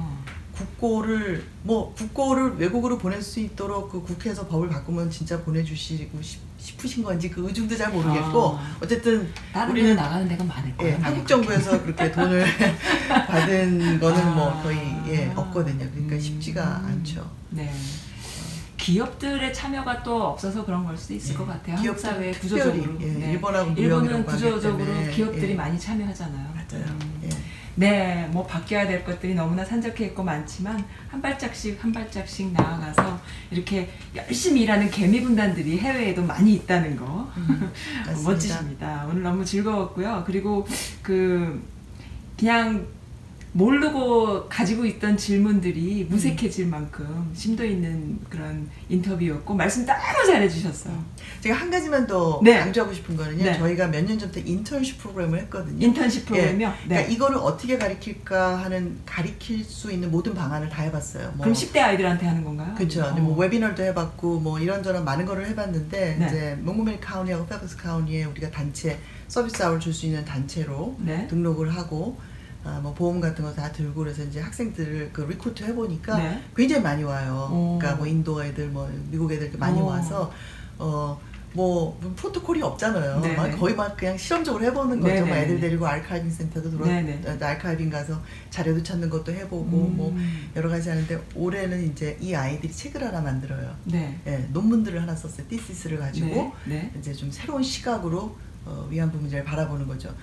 국고를 0.54 1.44
뭐 1.64 1.92
국고를 1.94 2.56
외국으로 2.56 2.96
보낼 2.96 3.20
수 3.20 3.40
있도록 3.40 3.90
그 3.90 4.00
국회에서 4.00 4.46
법을 4.46 4.68
바꾸면 4.70 5.10
진짜 5.10 5.42
보내주시고 5.42 6.22
싶, 6.22 6.40
싶으신 6.66 7.04
건지 7.04 7.30
그 7.30 7.46
의중도 7.46 7.76
잘 7.76 7.92
모르겠고 7.92 8.58
아. 8.58 8.76
어쨌든 8.82 9.32
우리는 9.70 9.94
나가는 9.94 10.26
데가 10.26 10.42
많을 10.42 10.70
예, 10.70 10.74
거예요. 10.74 10.92
만약에 10.94 11.04
한국 11.04 11.28
정부에서 11.28 11.80
그렇게 11.82 12.10
돈을 12.10 12.44
받은 13.28 14.00
거는 14.00 14.34
뭐 14.34 14.50
아. 14.50 14.62
거의 14.62 14.78
예, 15.06 15.32
없거든요. 15.36 15.88
그러니까 15.90 16.16
음. 16.16 16.20
쉽지가 16.20 16.82
않죠. 16.86 17.30
네. 17.50 17.72
기업들의 18.76 19.54
참여가 19.54 20.02
또 20.02 20.24
없어서 20.24 20.64
그런 20.64 20.84
걸 20.84 20.96
수도 20.96 21.14
있을 21.14 21.34
예. 21.34 21.38
것 21.38 21.46
같아요. 21.46 21.76
기업들 21.76 22.02
사회 22.02 22.32
구조적으로. 22.32 22.96
예, 23.00 23.06
네. 23.06 23.32
일본하고 23.32 23.70
일본은 23.80 24.24
구조적으로 24.26 24.86
기업들이 25.12 25.52
예. 25.52 25.54
많이 25.54 25.78
참여하잖아요. 25.78 26.48
맞아요. 26.52 26.84
음. 26.84 27.20
예. 27.24 27.28
네, 27.78 28.26
뭐 28.32 28.46
바뀌어야 28.46 28.86
될 28.86 29.04
것들이 29.04 29.34
너무나 29.34 29.62
산적해 29.62 30.06
있고 30.06 30.22
많지만 30.22 30.82
한 31.10 31.20
발짝씩 31.20 31.82
한 31.82 31.92
발짝씩 31.92 32.52
나아가서 32.52 33.20
이렇게 33.50 33.90
열심히 34.14 34.62
일하는 34.62 34.90
개미 34.90 35.20
군단들이 35.20 35.78
해외에도 35.78 36.22
많이 36.22 36.54
있다는 36.54 36.96
거 36.96 37.30
음. 37.36 37.70
멋지십니다. 38.24 39.06
오늘 39.10 39.22
너무 39.22 39.44
즐거웠고요. 39.44 40.24
그리고 40.26 40.66
그 41.02 41.62
그냥 42.38 42.86
모르고 43.66 44.48
가지고 44.50 44.84
있던 44.84 45.16
질문들이 45.16 46.06
무색해질 46.10 46.66
만큼 46.66 47.30
심도 47.34 47.64
있는 47.64 48.18
그런 48.28 48.68
인터뷰였고 48.90 49.54
말씀 49.54 49.86
너무 49.86 49.98
잘해주셨어요. 50.26 51.02
제가 51.40 51.56
한 51.56 51.70
가지만 51.70 52.06
더 52.06 52.38
네. 52.44 52.58
강조하고 52.58 52.92
싶은 52.92 53.16
거는요. 53.16 53.42
네. 53.44 53.56
저희가 53.58 53.86
몇 53.88 54.06
년 54.06 54.18
전부터 54.18 54.40
인턴십 54.44 54.98
프로그램을 54.98 55.38
했거든요. 55.40 55.84
인턴십 55.86 56.26
프로그램이요. 56.26 56.68
예. 56.68 56.84
그러니까 56.86 57.08
네. 57.08 57.14
이거를 57.14 57.38
어떻게 57.38 57.78
가르칠까 57.78 58.58
하는 58.58 58.98
가르칠 59.06 59.64
수 59.64 59.90
있는 59.90 60.10
모든 60.10 60.34
방안을 60.34 60.68
다 60.68 60.82
해봤어요. 60.82 61.32
뭐 61.36 61.38
그럼 61.44 61.54
10대 61.54 61.78
아이들한테 61.78 62.26
하는 62.26 62.44
건가요? 62.44 62.74
그렇죠. 62.76 63.04
어. 63.04 63.12
뭐 63.14 63.36
webinar도 63.38 63.82
해봤고 63.82 64.38
뭐 64.40 64.60
이런저런 64.60 65.04
많은 65.04 65.24
거를 65.24 65.48
해봤는데 65.48 66.16
네. 66.20 66.26
이제 66.26 66.58
몽고메리 66.60 67.00
카운티하고 67.00 67.46
페어팩스 67.46 67.76
카운티에 67.78 68.24
우리가 68.24 68.50
단체 68.50 68.98
service 69.28 69.62
hour를 69.62 69.80
줄수 69.80 70.04
있는 70.06 70.24
단체로 70.26 70.94
네. 71.00 71.26
등록을 71.28 71.74
하고 71.74 72.18
아, 72.66 72.80
뭐 72.82 72.92
보험 72.92 73.20
같은 73.20 73.44
거 73.44 73.54
다 73.54 73.70
들고 73.72 74.00
그래서 74.02 74.22
이제 74.24 74.40
학생들을 74.40 75.10
그 75.12 75.22
recruit 75.22 75.62
해보니까 75.64 76.18
네. 76.18 76.42
굉장히 76.54 76.82
많이 76.82 77.02
와요. 77.04 77.48
오. 77.52 77.78
그러니까 77.78 77.96
뭐 77.98 78.06
인도 78.06 78.42
애들 78.44 78.68
뭐 78.68 78.90
미국 79.10 79.30
애들 79.32 79.52
많이 79.58 79.80
오. 79.80 79.86
와서 79.86 80.30
어. 80.78 81.18
뭐 81.52 81.98
프로토콜이 82.16 82.60
없잖아요. 82.60 83.18
네네. 83.22 83.34
막 83.34 83.50
거의 83.58 83.74
막 83.74 83.96
그냥 83.96 84.18
실험적으로 84.18 84.62
해보는 84.64 85.00
거죠. 85.00 85.24
막 85.24 85.36
애들 85.38 85.58
데리고 85.58 85.86
archiving 85.86 86.28
센터도. 86.30 86.68
어, 86.68 87.38
archiving 87.40 87.88
가서 87.88 88.20
자료도 88.50 88.82
찾는 88.82 89.08
것도 89.08 89.32
해보고 89.32 89.64
뭐 89.64 90.10
음. 90.10 90.50
여러 90.54 90.68
가지 90.68 90.90
하는데 90.90 91.18
올해는 91.34 91.90
이제 91.90 92.14
이 92.20 92.34
아이들이 92.34 92.70
책을 92.70 93.02
하나 93.02 93.22
만들어요. 93.22 93.74
네. 93.84 94.20
예, 94.26 94.46
논문들을 94.52 95.00
하나 95.00 95.14
썼어요. 95.16 95.46
thesis를 95.48 95.98
가지고 95.98 96.52
네. 96.66 96.74
네. 96.74 96.92
이제 96.98 97.14
좀 97.14 97.30
새로운 97.30 97.62
시각으로 97.62 98.36
어, 98.66 98.86
위안부 98.90 99.16
문제를 99.16 99.42
바라보는 99.42 99.86
거죠. 99.86 100.14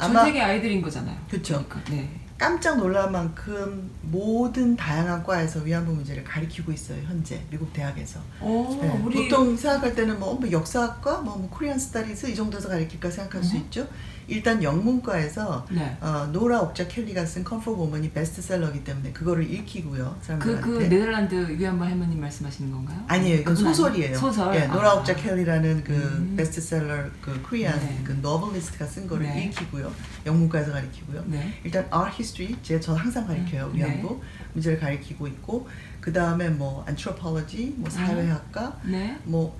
전 0.00 0.24
세계 0.24 0.40
아이들인 0.40 0.82
거잖아요. 0.82 1.16
그러니까, 1.28 1.82
네. 1.90 2.19
깜짝 2.40 2.78
놀랄 2.78 3.10
만큼 3.10 3.90
모든 4.00 4.74
다양한 4.74 5.22
과에서 5.24 5.60
위안부 5.60 5.92
문제를 5.92 6.24
가리키고 6.24 6.72
있어요. 6.72 6.98
현재 7.06 7.38
미국 7.50 7.70
대학에서. 7.74 8.18
오, 8.40 8.80
예, 8.82 8.88
어, 8.88 9.02
우리 9.04 9.28
보통 9.28 9.54
생각할 9.54 9.94
때는 9.94 10.18
뭐, 10.18 10.32
뭐 10.36 10.50
역사학과, 10.50 11.20
뭐, 11.20 11.36
뭐 11.36 11.50
Korean 11.50 11.78
Studies 11.78 12.28
이 12.28 12.34
정도에서 12.34 12.70
가리킬까 12.70 13.10
생각할 13.10 13.44
수 13.44 13.56
음. 13.56 13.60
있죠. 13.60 13.86
일단 14.30 14.62
영문과에서 14.62 15.66
네. 15.70 15.98
어, 16.00 16.28
노라 16.32 16.60
옥자 16.60 16.86
켈러가 16.86 17.26
쓴 17.26 17.42
Comfort 17.42 17.76
Woman이 17.76 18.12
베스트셀러기 18.12 18.84
때문에 18.84 19.12
그거를 19.12 19.50
읽히고요. 19.52 20.16
그, 20.20 20.24
사람들한테. 20.24 20.60
그 20.62 20.78
네덜란드 20.88 21.34
위안부 21.58 21.84
할머님 21.84 22.20
말씀하시는 22.20 22.70
건가요? 22.70 23.04
아니에요. 23.08 23.40
이건 23.40 23.56
소설이에요. 23.56 24.16
소설. 24.16 24.54
예, 24.54 24.66
노라 24.66 24.92
아. 24.92 24.94
옥자 24.94 25.16
켈러라는 25.16 25.82
그 25.82 25.92
음. 25.92 26.34
베스트셀러 26.36 27.10
그 27.20 27.42
Korean 27.42 27.78
네. 27.80 28.00
그 28.04 28.12
novelist가 28.22 28.86
쓴 28.86 29.08
거를 29.08 29.26
네. 29.26 29.46
읽히고요. 29.46 29.92
영문과에서 30.24 30.72
가리키고요. 30.72 31.24
네. 31.26 31.52
일단 31.64 31.86
art 31.90 32.16
history 32.30 32.56
제가 32.62 32.80
저 32.80 32.94
항상 32.94 33.26
가리켜요. 33.26 33.66
음, 33.66 33.74
위안부 33.76 34.20
문제를 34.54 34.78
가리키고 34.80 35.26
있고 35.26 35.68
그 36.00 36.12
다음에 36.12 36.48
뭐 36.48 36.84
anthropology, 36.88 37.74
뭐 37.76 37.90
사회학과, 37.90 38.78
네. 38.84 39.16
뭐 39.24 39.58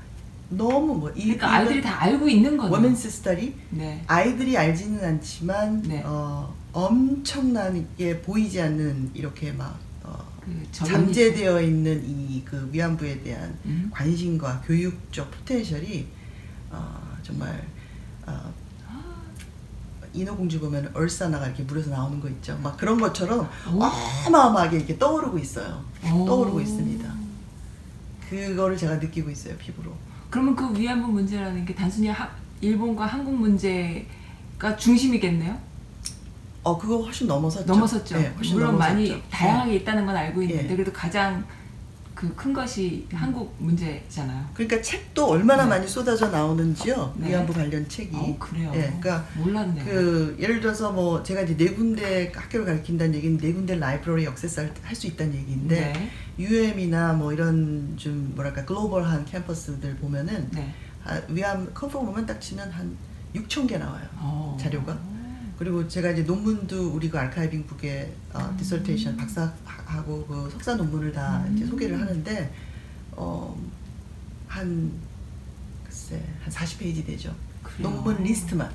너무 0.48 0.94
뭐 0.98 1.11
이 1.14 1.22
그러니까 1.37 1.52
아이들이 1.52 1.80
다 1.83 2.02
알고 2.02 2.28
있는 2.28 2.56
거네요. 2.56 2.76
women's 2.90 3.06
study 3.06 3.54
네. 3.70 4.02
아이들이 4.06 4.56
알지는 4.56 5.04
않지만 5.04 5.83
네. 5.83 6.02
어, 6.04 6.52
엄청나게 6.72 8.20
보이지 8.22 8.61
않는 8.61 9.11
이렇게 9.14 9.52
막 9.52 9.78
어, 10.02 10.18
그 10.40 10.66
잠재되어 10.72 11.61
있는 11.62 12.02
이 12.04 12.42
그 12.44 12.68
위안부에 12.72 13.22
대한 13.22 13.56
음. 13.64 13.90
관심과 13.92 14.62
교육적 14.66 15.30
포텐셜이 15.30 16.06
어, 16.70 17.16
정말 17.22 17.62
어, 18.26 18.52
인어공주 20.12 20.61
보면 20.61 20.90
얼싸나가 20.94 21.46
이렇게 21.46 21.62
물에서 21.62 21.90
나오는 21.90 22.20
거 22.20 22.29
있죠. 22.29 22.59
막 22.62 22.77
그런 22.77 23.01
것처럼 23.01 23.49
오. 23.73 23.83
어마어마하게 24.27 24.79
이렇게 24.79 24.99
떠오르고 24.99 25.38
있어요. 25.38 25.85
오. 26.05 26.25
떠오르고 26.27 26.61
있습니다. 26.61 27.14
그거를 28.29 28.77
제가 28.77 28.96
느끼고 28.96 29.31
있어요 29.31 29.57
피부로. 29.57 29.92
그러면 30.31 30.55
그 30.55 30.73
위안부 30.79 31.09
문제라는 31.09 31.64
게 31.64 31.75
단순히 31.75 32.09
하, 32.09 32.29
일본과 32.61 33.07
한국 33.07 33.35
문제가 33.35 34.77
중심이겠네요? 34.79 35.59
어 36.62 36.79
그거 36.79 36.99
훨씬 37.03 37.27
넘어섰죠. 37.27 37.64
넘어섰죠. 37.66 38.16
네, 38.18 38.33
훨씬 38.37 38.55
물론 38.55 38.73
넘어섰죠. 38.73 38.94
많이 38.94 39.23
다양하게 39.31 39.77
있다는 39.77 40.07
건 40.07 40.14
알고 40.16 40.42
있는데 40.42 40.64
예. 40.64 40.68
그래도 40.68 40.92
가장 40.92 41.44
그 42.20 42.35
큰 42.37 42.52
것이 42.52 43.06
한국 43.11 43.54
문제잖아요. 43.59 44.50
그러니까 44.52 44.83
책도 44.83 45.26
얼마나 45.26 45.62
네. 45.64 45.70
많이 45.70 45.88
쏟아져 45.88 46.28
나오는지요. 46.28 47.14
네. 47.16 47.31
위안부 47.31 47.54
관련 47.54 47.88
책이. 47.88 48.14
어, 48.14 48.37
그래요. 48.38 48.71
예, 48.75 48.81
그러니까 48.83 49.27
몰랐네요. 49.37 49.85
그 49.87 50.37
예를 50.38 50.60
들어서 50.60 50.92
뭐 50.92 51.23
제가 51.23 51.40
이제 51.40 51.56
네 51.56 51.73
군데 51.73 52.31
학교를 52.35 52.66
가르친다는 52.66 53.14
얘기는 53.14 53.38
네 53.38 53.52
군데 53.54 53.75
라이브러리 53.77 54.27
액세스 54.27 54.71
할수 54.83 55.06
있다는 55.06 55.35
얘기인데 55.35 55.92
네. 55.94 56.10
UM이나 56.38 57.14
뭐 57.14 57.33
이런 57.33 57.94
좀 57.96 58.33
뭐랄까 58.35 58.66
글로벌한 58.66 59.25
캠퍼스들 59.25 59.96
보면은 59.96 60.46
네. 60.52 60.75
아, 61.04 61.18
위안 61.29 61.73
comfort 61.73 62.04
보면 62.04 62.27
딱 62.27 62.38
치면 62.38 62.71
한 62.71 62.94
6천 63.35 63.66
개 63.66 63.79
나와요. 63.79 64.06
어. 64.16 64.58
자료가? 64.60 64.98
그리고 65.61 65.87
제가 65.87 66.13
이제 66.13 66.23
논문도 66.23 66.88
우리 66.94 67.11
그 67.11 67.19
archiving 67.18 67.66
book에 67.66 68.10
어, 68.33 68.48
음. 68.50 68.56
dissertation 68.56 69.14
박사하고 69.19 70.25
그 70.25 70.48
석사 70.50 70.75
논문을 70.75 71.13
다 71.13 71.44
이제 71.52 71.65
음. 71.65 71.69
소개를 71.69 72.00
하는데 72.00 72.54
어, 73.13 73.54
한 74.48 74.90
글쎄 75.85 76.19
한 76.42 76.50
40페이지 76.50 77.04
되죠. 77.04 77.37
그래요. 77.63 77.90
논문 77.90 78.23
리스트만. 78.23 78.73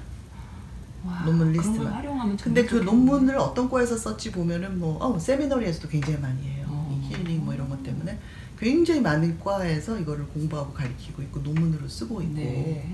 와, 1.03 1.23
논문 1.25 1.53
리스트만. 1.53 1.91
활용하면 1.91 2.37
근데 2.37 2.61
그 2.61 2.77
좋겠네요. 2.77 2.91
논문을 2.91 3.35
어떤 3.39 3.67
과에서 3.67 3.97
썼지 3.97 4.31
보면은 4.31 4.77
뭐 4.77 5.03
어, 5.03 5.17
seminary에서도 5.17 5.89
굉장히 5.89 6.19
많이 6.19 6.39
해요. 6.43 6.67
어. 6.69 7.01
이 7.01 7.11
힐링 7.11 7.45
뭐 7.45 7.55
이런 7.55 7.67
것 7.67 7.81
때문에 7.81 8.19
굉장히 8.59 9.01
많은 9.01 9.39
과에서 9.39 9.99
이거를 9.99 10.27
공부하고 10.27 10.71
가르치고 10.71 11.23
있고 11.23 11.39
논문으로 11.39 11.87
쓰고 11.87 12.21
있고. 12.21 12.35
네. 12.35 12.87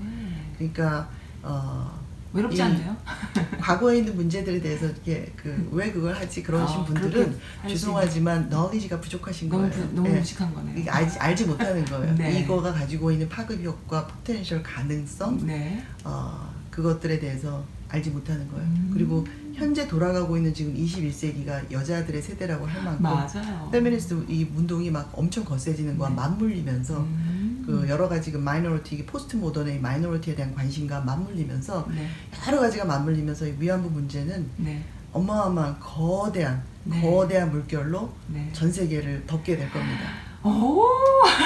그러니까 0.56 1.10
어, 1.42 2.01
외롭지 2.32 2.58
이- 2.58 2.62
않나요? 2.62 2.96
과거에 3.60 3.98
있는 3.98 4.16
문제들에 4.16 4.60
대해서 4.60 4.86
이게 5.02 5.30
그 5.36 5.68
왜 5.72 5.90
그걸 5.92 6.14
하지 6.14 6.42
그러신 6.42 6.80
아, 6.80 6.84
분들은 6.84 7.38
죄송하지만 7.68 8.48
knowledge가 8.48 9.00
부족하신 9.00 9.48
너무 9.48 9.68
거예요. 9.68 9.88
부, 9.88 9.94
너무 9.94 10.08
예. 10.08 10.18
무식한 10.18 10.52
거네요. 10.54 10.76
이게 10.78 10.90
알지, 10.90 11.18
알지 11.18 11.44
못하는 11.46 11.84
거예요. 11.84 12.14
네. 12.16 12.40
이거가 12.40 12.72
가지고 12.72 13.10
있는 13.10 13.28
파급 13.28 13.62
효과, 13.62 14.06
potential 14.06 14.62
가능성, 14.62 15.46
네. 15.46 15.82
어, 16.04 16.52
그것들에 16.70 17.18
대해서 17.18 17.64
알지 17.88 18.10
못하는 18.10 18.46
거예요. 18.50 18.64
음. 18.66 18.90
그리고 18.92 19.26
현재 19.54 19.86
돌아가고 19.86 20.36
있는 20.36 20.52
지금 20.54 20.74
21세기가 20.74 21.70
여자들의 21.70 22.20
세대라고 22.22 22.66
할 22.66 22.82
만큼 22.82 23.02
맞아요. 23.02 23.68
페미니스트 23.70 24.24
이 24.28 24.44
운동이 24.56 24.90
막 24.90 25.10
엄청 25.14 25.44
거세지는 25.44 25.96
거와 25.98 26.08
네. 26.10 26.14
맞물리면서 26.16 26.98
음. 27.00 27.31
그 27.64 27.86
여러 27.88 28.08
가지 28.08 28.32
그 28.32 28.38
minority, 28.38 29.06
포스트 29.06 29.36
모던의 29.36 29.80
minority에 29.80 30.34
대한 30.34 30.54
관심과 30.54 31.00
맞물리면서 31.00 31.88
네. 31.94 32.08
여러 32.46 32.60
가지가 32.60 32.84
맞물리면서 32.84 33.46
이 33.46 33.54
위안부 33.58 33.90
문제는 33.90 34.50
네. 34.56 34.84
어마어마한 35.12 35.78
거대한 35.78 36.62
네. 36.84 37.00
거대한 37.00 37.50
물결로 37.50 38.12
네. 38.28 38.50
전 38.52 38.72
세계를 38.72 39.24
덮게 39.26 39.56
될 39.56 39.70
겁니다. 39.70 40.10
오! 40.42 40.82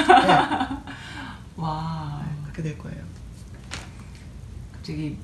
네, 0.08 0.32
와. 1.56 2.24
그렇게 2.44 2.62
될 2.62 2.78
거예요. 2.78 3.04
갑자기 4.72 5.18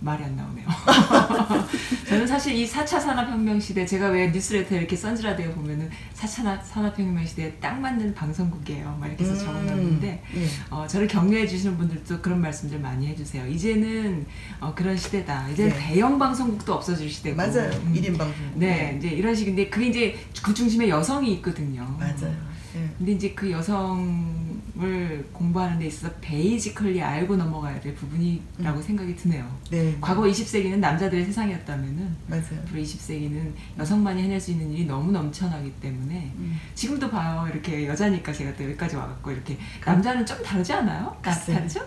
말이 0.00 0.22
안 0.24 0.36
나오네요. 0.36 0.66
저는 2.08 2.26
사실 2.26 2.54
이 2.54 2.68
4차 2.68 3.00
산업혁명 3.00 3.58
시대, 3.60 3.86
제가 3.86 4.08
왜 4.08 4.28
뉴스레터 4.30 4.76
이렇게 4.76 4.94
선즈라디오 4.94 5.52
보면은 5.52 5.90
4차 6.14 6.62
산업혁명 6.62 7.24
시대에 7.24 7.52
딱 7.54 7.80
맞는 7.80 8.14
방송국이에요. 8.14 8.96
막 9.00 9.06
이렇게 9.08 9.24
해서 9.24 9.36
적어놨는데, 9.36 10.22
예. 10.36 10.46
어, 10.70 10.86
저를 10.86 11.06
격려해 11.08 11.46
주시는 11.46 11.76
분들도 11.78 12.20
그런 12.20 12.40
말씀들 12.40 12.78
많이 12.78 13.06
해주세요. 13.08 13.46
이제는 13.46 14.26
어, 14.60 14.74
그런 14.74 14.96
시대다. 14.96 15.48
이제는 15.50 15.72
네. 15.72 15.78
대형 15.78 16.18
방송국도 16.18 16.74
없어질 16.74 17.10
시대고. 17.10 17.36
맞아요. 17.36 17.70
음. 17.70 17.94
1인 17.94 18.18
방송. 18.18 18.34
네, 18.54 18.94
이제 18.98 19.08
이런 19.08 19.34
식인데 19.34 19.68
그게 19.68 19.86
이제 19.88 20.18
그 20.42 20.52
중심에 20.52 20.88
여성이 20.88 21.34
있거든요. 21.34 21.84
맞아요. 21.98 22.34
예. 22.76 22.90
근데 22.98 23.12
이제 23.12 23.30
그 23.30 23.50
여성 23.50 24.55
을 24.78 25.26
공부하는 25.32 25.78
데 25.78 25.86
있어서 25.86 26.12
basically 26.20 27.02
알고 27.02 27.36
넘어가야 27.36 27.80
될 27.80 27.94
부분이라고 27.94 28.82
생각이 28.82 29.16
드네요. 29.16 29.46
네. 29.70 29.96
과거 30.02 30.22
20세기는 30.24 30.76
남자들의 30.80 31.24
세상이었다면은 31.24 32.14
맞아요. 32.26 32.60
앞으로 32.62 32.82
20세기는 32.82 33.52
여성만이 33.78 34.22
해낼 34.24 34.38
수 34.38 34.50
있는 34.50 34.70
일이 34.70 34.84
너무 34.84 35.12
넘쳐나기 35.12 35.72
때문에 35.80 36.30
음. 36.36 36.60
지금도 36.74 37.08
봐요. 37.08 37.48
이렇게 37.50 37.88
여자니까 37.88 38.30
제가 38.34 38.54
또 38.54 38.64
여기까지 38.64 38.96
와갖고 38.96 39.30
이렇게 39.30 39.56
남자는 39.82 40.26
좀 40.26 40.42
다르지 40.42 40.74
않아요? 40.74 41.16
나 41.22 41.32
글쎄. 41.32 41.54
다르죠? 41.54 41.80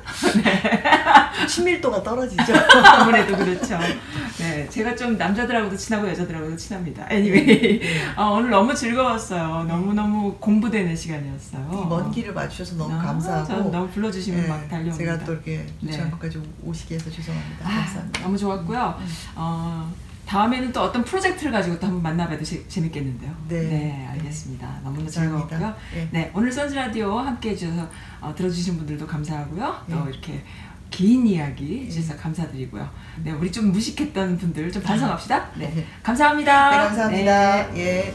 친밀도가 1.47 2.01
떨어지죠. 2.01 2.43
아무래도 2.85 3.37
그렇죠. 3.37 3.77
네, 4.39 4.67
제가 4.67 4.95
좀 4.95 5.15
남자들하고도 5.15 5.77
친하고 5.77 6.09
여자들하고도 6.09 6.55
친합니다. 6.57 7.07
Anyway, 7.11 7.81
어, 8.17 8.31
오늘 8.31 8.49
너무 8.49 8.73
즐거웠어요. 8.73 9.65
너무 9.65 9.93
너무 9.93 10.33
공부되는 10.39 10.95
시간이었어요. 10.95 11.69
이먼 11.85 12.11
길을 12.11 12.33
와주셔서 12.33 12.78
너무 12.79 12.95
아, 12.95 13.01
감사하고. 13.03 13.47
전 13.47 13.71
너무 13.71 13.87
불러주시면 13.89 14.43
예, 14.43 14.47
막 14.47 14.67
달려옵니다. 14.69 14.97
제가 14.97 15.19
또 15.25 15.33
이렇게 15.33 15.57
네. 15.81 15.87
유치한 15.87 16.09
것까지 16.11 16.41
오시게 16.63 16.95
해서 16.95 17.09
죄송합니다. 17.11 17.67
아, 17.67 17.69
감사합니다. 17.81 18.21
너무 18.21 18.37
좋았고요. 18.37 18.95
음. 18.99 19.07
어, 19.35 19.93
다음에는 20.25 20.71
또 20.71 20.81
어떤 20.83 21.03
프로젝트를 21.03 21.51
가지고 21.51 21.79
또 21.79 21.87
한번 21.87 22.03
만나봐도 22.03 22.43
재- 22.43 22.67
재밌겠는데요. 22.67 23.31
네. 23.47 24.07
알겠습니다. 24.11 24.67
너무나 24.83 25.03
감사합니다. 25.03 25.47
즐거웠고요. 25.49 25.75
예. 25.95 26.07
네, 26.11 26.31
오늘 26.35 26.51
선즈 26.51 26.73
라디오 26.75 27.17
함께 27.17 27.49
해주셔서 27.49 27.89
어, 28.21 28.33
들어주신 28.35 28.77
분들도 28.77 29.07
감사하고요. 29.07 29.85
또 29.89 29.95
예. 30.05 30.09
이렇게 30.11 30.43
긴 30.91 31.25
이야기 31.25 31.85
해주셔서 31.87 32.19
감사드리고요. 32.19 32.87
네, 33.23 33.31
우리 33.31 33.51
좀 33.51 33.71
무식했던 33.71 34.37
분들 34.37 34.71
좀 34.71 34.83
반성합시다. 34.83 35.49
네, 35.55 35.71
네. 35.75 35.85
감사합니다. 36.03 36.69
네, 36.71 36.77
감사합니다. 36.77 37.67
네. 37.73 37.79
예. 37.79 38.13